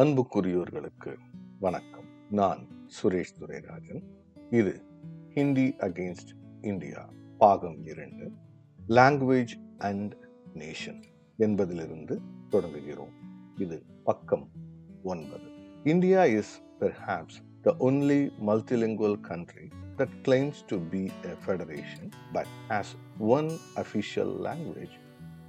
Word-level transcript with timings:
அன்புக்குரியோர்களுக்கு 0.00 1.16
வணக்கம். 1.58 2.04
நான் 2.30 2.66
சுரேஷ் 3.02 3.34
துரைராஜன். 3.40 4.02
இது 4.50 4.82
ஹிந்தி 5.34 5.74
அகெயின்ஸ்ட் 5.78 6.32
இந்தியா 6.60 7.08
பாகம் 7.38 7.86
இரண்டு 7.86 8.32
லாங்குவேஜ் 8.88 9.54
அண்ட் 9.78 10.14
நேஷன் 10.54 11.02
என்பதிலிருந்து 11.36 12.20
தொடங்குகிறோம். 12.50 13.12
இது 13.56 13.82
பக்கம் 14.04 14.50
ஒன்பது. 15.02 15.44
India 15.84 16.24
is 16.24 16.62
perhaps 16.80 17.40
the 17.62 17.76
only 17.78 18.30
multilingual 18.46 19.20
country 19.20 19.68
that 19.96 20.08
claims 20.24 20.54
to 20.66 20.76
be 20.76 21.08
a 21.24 21.34
federation 21.46 22.10
but 22.32 22.46
has 22.68 22.84
one 23.18 23.50
official 23.74 24.30
language 24.42 24.92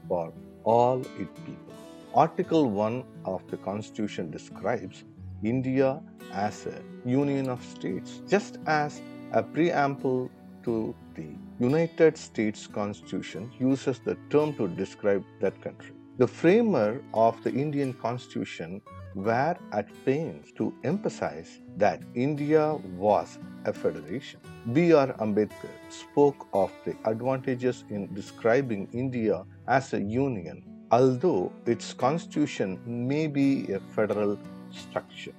for 0.07 0.31
all 0.63 0.99
its 0.99 1.35
people. 1.47 1.85
Article 2.17 2.71
1 2.71 3.03
of 3.25 3.47
the 3.47 3.57
Constitution 3.57 4.31
describes 4.31 5.03
India 5.43 6.01
as 6.33 6.65
a 6.65 6.81
union 7.05 7.47
of 7.47 7.63
states, 7.63 8.23
just 8.27 8.57
as 8.65 9.03
a 9.33 9.43
preamble 9.43 10.31
to 10.63 10.95
the 11.13 11.29
United 11.59 12.17
States 12.17 12.65
Constitution 12.65 13.51
uses 13.59 13.99
the 13.99 14.17
term 14.31 14.55
to 14.55 14.67
describe 14.67 15.23
that 15.41 15.61
country. 15.61 15.93
The 16.17 16.25
framer 16.25 17.03
of 17.13 17.43
the 17.43 17.51
Indian 17.53 17.93
Constitution 17.93 18.81
were 19.13 19.55
at 19.71 19.87
pains 20.03 20.51
to 20.53 20.73
emphasize 20.83 21.59
that 21.77 22.01
India 22.15 22.73
was 22.97 23.37
a 23.65 23.73
federation. 23.73 24.39
B.R. 24.73 25.13
Ambedkar 25.19 25.69
spoke 25.89 26.47
of 26.51 26.71
the 26.83 26.95
advantages 27.05 27.83
in 27.91 28.11
describing 28.15 28.87
India 28.91 29.43
as 29.67 29.93
a 29.93 30.01
union, 30.01 30.63
although 30.91 31.51
its 31.65 31.93
constitution 31.93 32.79
may 32.85 33.27
be 33.27 33.71
a 33.73 33.79
federal 33.95 34.37
structure. 34.71 35.33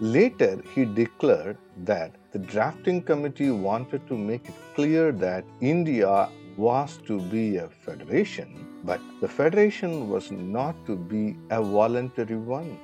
Later, 0.00 0.62
he 0.74 0.84
declared 0.84 1.58
that 1.84 2.12
the 2.32 2.38
drafting 2.38 3.02
committee 3.02 3.50
wanted 3.50 4.06
to 4.08 4.16
make 4.16 4.48
it 4.48 4.54
clear 4.74 5.12
that 5.12 5.44
India 5.60 6.28
was 6.56 6.98
to 7.06 7.20
be 7.20 7.56
a 7.56 7.68
federation, 7.68 8.66
but 8.84 9.00
the 9.20 9.28
federation 9.28 10.08
was 10.08 10.30
not 10.30 10.74
to 10.86 10.96
be 10.96 11.36
a 11.50 11.62
voluntary 11.62 12.36
one. 12.36 12.78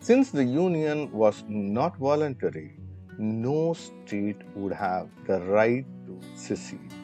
Since 0.00 0.30
the 0.30 0.44
union 0.44 1.10
was 1.12 1.44
not 1.48 1.96
voluntary, 1.96 2.76
no 3.18 3.74
state 3.74 4.40
would 4.54 4.72
have 4.72 5.08
the 5.26 5.40
right 5.42 5.84
to 6.06 6.20
secede. 6.34 6.94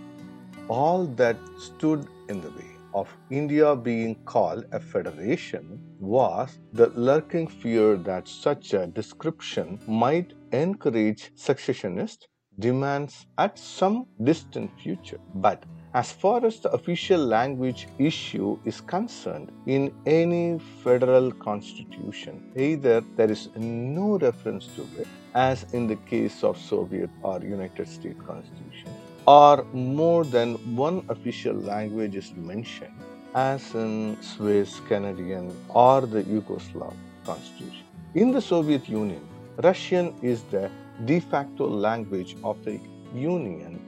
All 0.69 1.07
that 1.07 1.37
stood 1.59 2.07
in 2.29 2.41
the 2.41 2.51
way 2.51 2.76
of 2.97 3.09
India 3.31 3.77
being 3.77 4.15
called 4.25 4.65
a 4.73 4.81
federation 4.81 5.65
was 6.01 6.59
the 6.73 6.89
lurking 7.09 7.47
fear 7.47 7.97
that 8.09 8.27
such 8.27 8.73
a 8.73 8.87
description 8.87 9.79
might 9.87 10.33
encourage 10.53 11.31
secessionist 11.35 12.27
demands 12.59 13.27
at 13.37 13.59
some 13.59 14.07
distant 14.25 14.71
future. 14.83 15.21
But 15.35 15.65
as 15.93 16.11
far 16.11 16.45
as 16.47 16.59
the 16.61 16.71
official 16.71 17.21
language 17.21 17.87
issue 17.99 18.59
is 18.65 18.81
concerned, 18.81 19.53
in 19.67 19.93
any 20.07 20.59
federal 20.83 21.33
constitution, 21.33 22.51
either 22.57 23.03
there 23.17 23.31
is 23.31 23.51
no 23.57 24.19
reference 24.19 24.69
to 24.77 24.83
it, 24.99 25.09
as 25.35 25.67
in 25.75 25.87
the 25.87 25.97
case 26.13 26.43
of 26.43 26.57
Soviet 26.57 27.11
or 27.23 27.41
United 27.43 27.89
States 27.89 28.21
constitution, 28.27 28.91
or 29.27 29.65
more 29.73 30.25
than 30.25 30.55
one 30.77 31.05
official 31.09 31.55
language 31.55 32.15
is 32.15 32.33
mentioned, 32.35 32.95
as 33.35 33.75
in 33.75 34.17
Swiss, 34.21 34.81
Canadian, 34.89 35.53
or 35.69 36.03
the 36.03 36.23
Yugoslav 36.23 36.95
constitution. 37.25 37.85
In 38.15 38.31
the 38.31 38.41
Soviet 38.41 38.89
Union, 38.89 39.21
Russian 39.63 40.15
is 40.23 40.43
the 40.51 40.71
de 41.05 41.21
facto 41.21 41.69
language 41.69 42.37
of 42.45 42.65
the 42.65 42.79
Union, 43.15 43.81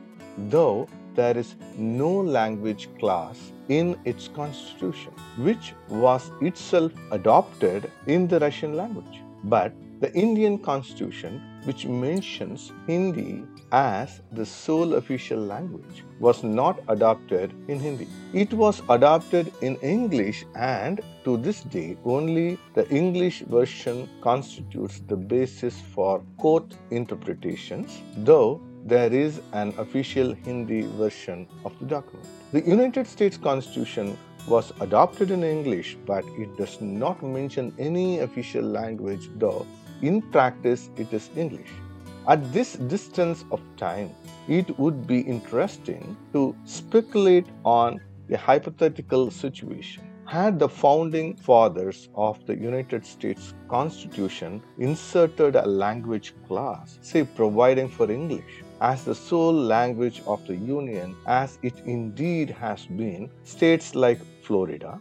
though 0.48 0.88
there 1.14 1.36
is 1.36 1.54
no 1.76 2.10
language 2.10 2.88
class 2.98 3.38
in 3.68 3.96
its 4.04 4.28
constitution, 4.28 5.12
which 5.38 5.72
was 5.88 6.30
itself 6.40 6.92
adopted 7.10 7.90
in 8.06 8.26
the 8.28 8.38
Russian 8.40 8.76
language. 8.76 9.22
But 9.44 9.72
the 10.00 10.12
Indian 10.14 10.58
constitution, 10.58 11.42
which 11.68 11.84
mentions 12.02 12.72
Hindi 12.86 13.44
as 13.72 14.20
the 14.32 14.46
sole 14.46 14.94
official 14.94 15.38
language, 15.38 16.02
was 16.18 16.42
not 16.42 16.80
adopted 16.88 17.52
in 17.68 17.78
Hindi. 17.78 18.06
It 18.32 18.54
was 18.54 18.80
adopted 18.88 19.52
in 19.60 19.76
English, 19.76 20.46
and 20.54 21.02
to 21.24 21.36
this 21.36 21.60
day, 21.60 21.98
only 22.04 22.58
the 22.74 22.88
English 22.88 23.40
version 23.40 24.08
constitutes 24.22 25.02
the 25.08 25.16
basis 25.16 25.82
for 25.94 26.22
court 26.38 26.74
interpretations, 26.90 28.00
though 28.16 28.62
there 28.86 29.12
is 29.12 29.42
an 29.52 29.74
official 29.76 30.32
Hindi 30.32 30.82
version 31.02 31.46
of 31.66 31.78
the 31.80 31.84
document. 31.84 32.26
The 32.52 32.62
United 32.62 33.06
States 33.06 33.36
Constitution 33.36 34.16
was 34.48 34.72
adopted 34.80 35.30
in 35.30 35.44
English, 35.44 35.98
but 36.06 36.24
it 36.38 36.56
does 36.56 36.80
not 36.80 37.22
mention 37.22 37.74
any 37.78 38.20
official 38.20 38.64
language, 38.64 39.28
though 39.36 39.66
in 40.02 40.22
practice 40.22 40.90
it 40.96 41.12
is 41.12 41.30
English. 41.36 41.70
At 42.26 42.52
this 42.52 42.74
distance 42.74 43.44
of 43.50 43.60
time, 43.76 44.10
it 44.48 44.78
would 44.78 45.06
be 45.06 45.20
interesting 45.20 46.16
to 46.32 46.54
speculate 46.64 47.46
on 47.64 48.00
a 48.30 48.36
hypothetical 48.36 49.30
situation. 49.30 50.04
Had 50.26 50.58
the 50.58 50.68
founding 50.68 51.36
fathers 51.36 52.10
of 52.14 52.44
the 52.44 52.54
United 52.54 53.06
States 53.06 53.54
Constitution 53.68 54.62
inserted 54.78 55.56
a 55.56 55.64
language 55.64 56.34
clause, 56.46 56.98
say 57.00 57.24
providing 57.24 57.88
for 57.88 58.10
English, 58.10 58.62
as 58.82 59.04
the 59.04 59.14
sole 59.14 59.54
language 59.54 60.20
of 60.26 60.46
the 60.46 60.54
Union, 60.54 61.16
as 61.26 61.58
it 61.62 61.80
indeed 61.86 62.50
has 62.50 62.84
been, 62.84 63.30
states 63.44 63.94
like 63.94 64.20
Florida 64.42 65.00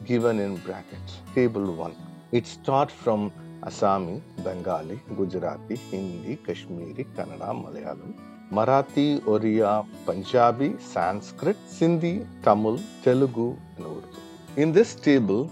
given 0.08 0.40
in 0.40 0.56
brackets. 0.58 1.14
Table 1.36 1.66
1. 1.74 1.96
It 2.32 2.46
starts 2.48 2.94
from 2.94 3.32
Assami, 3.62 4.22
Bengali, 4.44 5.00
Gujarati, 5.16 5.76
Hindi, 5.92 6.38
Kashmiri, 6.38 7.06
Kannada, 7.16 7.50
Malayalam, 7.64 8.14
Marathi, 8.52 9.20
Oriya, 9.22 9.86
Punjabi, 10.06 10.76
Sanskrit, 10.80 11.58
Sindhi, 11.68 12.26
Tamil, 12.44 12.80
Telugu, 13.04 13.58
and 13.76 13.86
Urdu. 13.86 14.08
In 14.56 14.72
this 14.72 14.96
table, 14.96 15.50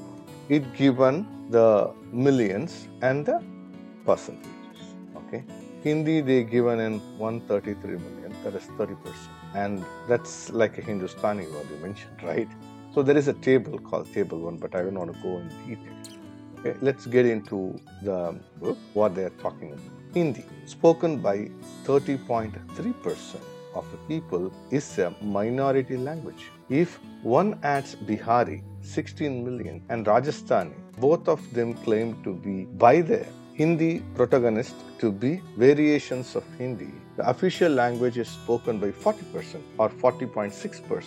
it 0.50 0.64
given 0.76 1.26
the 1.50 1.92
millions 2.12 2.88
and 3.02 3.26
the 3.26 3.44
percentages. 4.06 4.52
Okay, 5.18 5.44
Hindi 5.84 6.22
they 6.22 6.44
given 6.44 6.80
in 6.80 6.94
133 7.18 7.98
million, 8.06 8.34
that 8.44 8.56
is 8.56 8.64
30 8.78 8.96
percent, 8.96 9.30
and 9.54 9.84
that's 10.08 10.50
like 10.52 10.78
a 10.78 10.82
Hindustani 10.82 11.46
what 11.46 11.66
you 11.70 11.78
mentioned, 11.88 12.24
right? 12.24 12.50
So 12.96 13.04
there 13.04 13.18
is 13.18 13.28
a 13.28 13.34
table 13.34 13.78
called 13.78 14.14
Table 14.14 14.40
One, 14.40 14.56
but 14.56 14.74
I 14.74 14.82
don't 14.82 14.98
want 14.98 15.14
to 15.14 15.20
go 15.22 15.38
in 15.40 15.50
detail. 15.68 16.78
Let's 16.82 17.06
get 17.06 17.26
into 17.26 17.78
the 18.02 18.40
book 18.62 18.78
what 18.94 19.16
they 19.16 19.26
are 19.26 19.36
talking 19.42 19.74
about. 19.74 19.92
Hindi, 20.14 20.46
spoken 20.66 21.18
by 21.18 21.50
30.3% 21.84 22.56
of 23.74 23.86
the 23.92 23.98
people, 24.08 24.50
is 24.72 24.98
a 24.98 25.14
minority 25.22 25.98
language. 25.98 26.46
If 26.70 27.02
one 27.22 27.60
adds 27.64 27.96
Bihari, 27.96 28.64
16 28.80 29.44
million, 29.44 29.84
and 29.90 30.06
Rajasthani, 30.06 30.76
both 30.98 31.28
of 31.28 31.42
them 31.54 31.74
claim 31.74 32.24
to 32.24 32.34
be 32.34 32.64
by 32.64 33.02
the 33.02 33.26
Hindi 33.56 34.04
protagonist 34.16 34.76
to 35.00 35.12
be 35.12 35.42
variations 35.58 36.34
of 36.34 36.46
Hindi. 36.58 36.94
The 37.18 37.30
official 37.30 37.74
language 37.74 38.18
is 38.18 38.30
spoken 38.30 38.80
by 38.80 38.92
40% 38.92 39.62
or 39.80 39.90
40.6% 39.90 40.90
of 40.90 41.04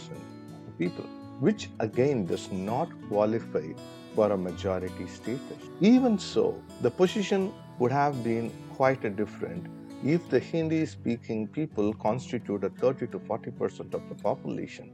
the 0.67 0.73
people, 0.77 1.07
which 1.41 1.69
again 1.81 2.27
does 2.27 2.51
not 2.51 2.89
qualify 3.09 3.67
for 4.15 4.33
a 4.33 4.37
majority 4.37 5.07
status. 5.07 5.71
Even 5.81 6.19
so, 6.19 6.61
the 6.83 6.91
position 6.91 7.53
would 7.79 7.93
have 7.93 8.23
been 8.25 8.51
quite 8.75 9.03
different 9.17 9.67
if 10.05 10.29
the 10.31 10.39
Hindi 10.39 10.87
speaking 10.87 11.47
people 11.49 11.93
constituted 11.95 12.77
30 12.79 13.09
to 13.09 13.19
40 13.19 13.51
percent 13.53 13.95
of 13.95 14.09
the 14.09 14.15
population 14.15 14.91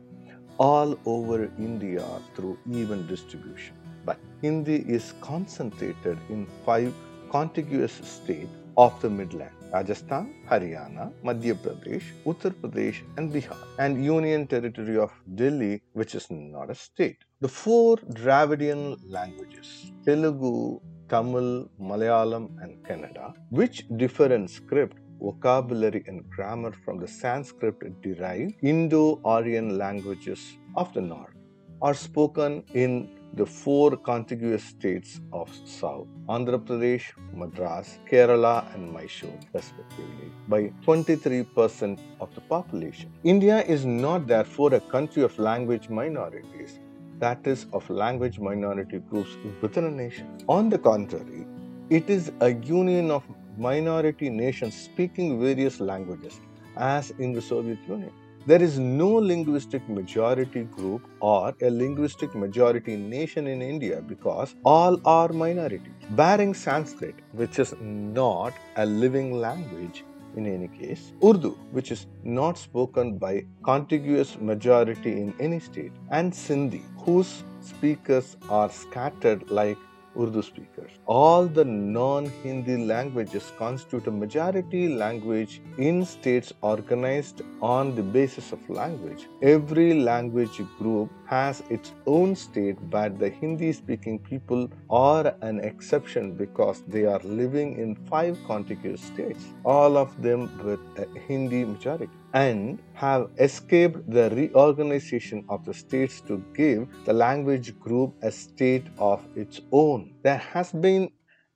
all 0.58 0.98
over 1.04 1.50
India 1.58 2.04
through 2.34 2.58
even 2.70 3.06
distribution. 3.06 3.74
But 4.04 4.18
Hindi 4.42 4.84
is 4.86 5.14
concentrated 5.20 6.18
in 6.28 6.46
five 6.64 6.92
contiguous 7.30 7.92
states 7.92 8.50
of 8.76 9.00
the 9.00 9.10
Midland 9.10 9.63
Rajasthan, 9.74 10.26
Haryana, 10.48 11.12
Madhya 11.24 11.54
Pradesh, 11.54 12.04
Uttar 12.24 12.52
Pradesh, 12.60 12.98
and 13.16 13.32
Bihar, 13.32 13.56
and 13.78 14.04
Union 14.04 14.46
Territory 14.46 14.96
of 14.96 15.12
Delhi, 15.34 15.82
which 15.94 16.14
is 16.14 16.26
not 16.30 16.70
a 16.70 16.76
state. 16.76 17.18
The 17.40 17.48
four 17.48 17.96
Dravidian 17.96 18.82
languages 19.08 19.92
Telugu, 20.06 20.80
Tamil, 21.08 21.68
Malayalam, 21.80 22.44
and 22.62 22.72
Kannada, 22.86 23.34
which 23.50 23.84
differ 23.96 24.32
in 24.32 24.46
script, 24.46 24.96
vocabulary, 25.20 26.04
and 26.06 26.28
grammar 26.30 26.72
from 26.84 26.98
the 27.00 27.08
Sanskrit 27.08 28.00
derived 28.00 28.54
Indo 28.62 29.20
Aryan 29.24 29.76
languages 29.76 30.40
of 30.76 30.92
the 30.94 31.00
north, 31.00 31.34
are 31.82 31.94
spoken 31.94 32.62
in 32.74 33.13
the 33.36 33.44
four 33.44 33.96
contiguous 33.96 34.62
states 34.62 35.20
of 35.32 35.50
South 35.64 36.06
Andhra 36.28 36.58
Pradesh, 36.66 37.06
Madras, 37.32 37.98
Kerala, 38.08 38.72
and 38.74 38.92
Mysore, 38.92 39.38
respectively, 39.52 40.30
by 40.48 40.72
23% 40.86 41.98
of 42.20 42.34
the 42.34 42.40
population. 42.42 43.12
India 43.24 43.62
is 43.62 43.84
not 43.84 44.26
therefore 44.26 44.72
a 44.74 44.80
country 44.80 45.22
of 45.22 45.36
language 45.38 45.88
minorities, 45.88 46.78
that 47.18 47.46
is, 47.46 47.66
of 47.72 47.88
language 47.90 48.38
minority 48.38 48.98
groups 48.98 49.36
within 49.60 49.84
a 49.84 49.90
nation. 49.90 50.26
On 50.48 50.68
the 50.68 50.78
contrary, 50.78 51.46
it 51.90 52.08
is 52.08 52.32
a 52.40 52.50
union 52.54 53.10
of 53.10 53.24
minority 53.58 54.30
nations 54.30 54.76
speaking 54.76 55.40
various 55.40 55.80
languages, 55.80 56.40
as 56.76 57.10
in 57.18 57.32
the 57.32 57.42
Soviet 57.42 57.78
Union. 57.88 58.12
There 58.46 58.62
is 58.62 58.78
no 58.78 59.08
linguistic 59.08 59.88
majority 59.88 60.64
group 60.64 61.06
or 61.20 61.54
a 61.62 61.70
linguistic 61.70 62.34
majority 62.34 62.94
nation 62.94 63.46
in 63.46 63.62
India 63.62 64.02
because 64.06 64.54
all 64.66 65.00
are 65.06 65.30
minorities. 65.30 65.94
Barring 66.10 66.52
Sanskrit, 66.52 67.14
which 67.32 67.58
is 67.58 67.74
not 67.80 68.52
a 68.76 68.84
living 68.84 69.32
language 69.40 70.04
in 70.36 70.44
any 70.44 70.68
case, 70.68 71.14
Urdu, 71.24 71.56
which 71.70 71.90
is 71.90 72.06
not 72.22 72.58
spoken 72.58 73.16
by 73.16 73.46
contiguous 73.64 74.38
majority 74.38 75.12
in 75.12 75.32
any 75.40 75.58
state, 75.58 75.92
and 76.10 76.30
Sindhi, 76.30 76.82
whose 76.98 77.44
speakers 77.62 78.36
are 78.50 78.68
scattered 78.68 79.50
like 79.50 79.78
Urdu 80.18 80.42
speakers. 80.42 80.90
All 81.06 81.46
the 81.46 81.64
non 81.64 82.26
Hindi 82.42 82.76
languages 82.76 83.52
constitute 83.58 84.06
a 84.06 84.10
majority 84.10 84.88
language 84.88 85.60
in 85.78 86.04
states 86.04 86.52
organized 86.62 87.42
on 87.60 87.94
the 87.94 88.02
basis 88.02 88.52
of 88.52 88.68
language. 88.68 89.26
Every 89.42 89.94
language 89.94 90.60
group 90.78 91.10
has 91.26 91.62
its 91.70 91.92
own 92.06 92.36
state, 92.36 92.78
but 92.90 93.18
the 93.18 93.30
Hindi 93.30 93.72
speaking 93.72 94.18
people 94.18 94.70
are 94.90 95.34
an 95.42 95.60
exception 95.60 96.34
because 96.34 96.82
they 96.88 97.04
are 97.04 97.20
living 97.20 97.78
in 97.78 97.94
five 98.06 98.38
contiguous 98.46 99.00
states, 99.02 99.44
all 99.64 99.96
of 99.96 100.20
them 100.22 100.50
with 100.64 100.80
a 100.98 101.06
Hindi 101.28 101.64
majority 101.64 102.23
and 102.34 102.80
have 102.94 103.30
escaped 103.38 103.98
the 104.10 104.28
reorganization 104.30 105.44
of 105.48 105.64
the 105.64 105.72
states 105.72 106.20
to 106.20 106.42
give 106.54 106.88
the 107.04 107.12
language 107.12 107.78
group 107.78 108.12
a 108.22 108.30
state 108.30 108.86
of 108.98 109.24
its 109.36 109.60
own. 109.70 110.12
There 110.22 110.42
has 110.52 110.72
been 110.72 111.10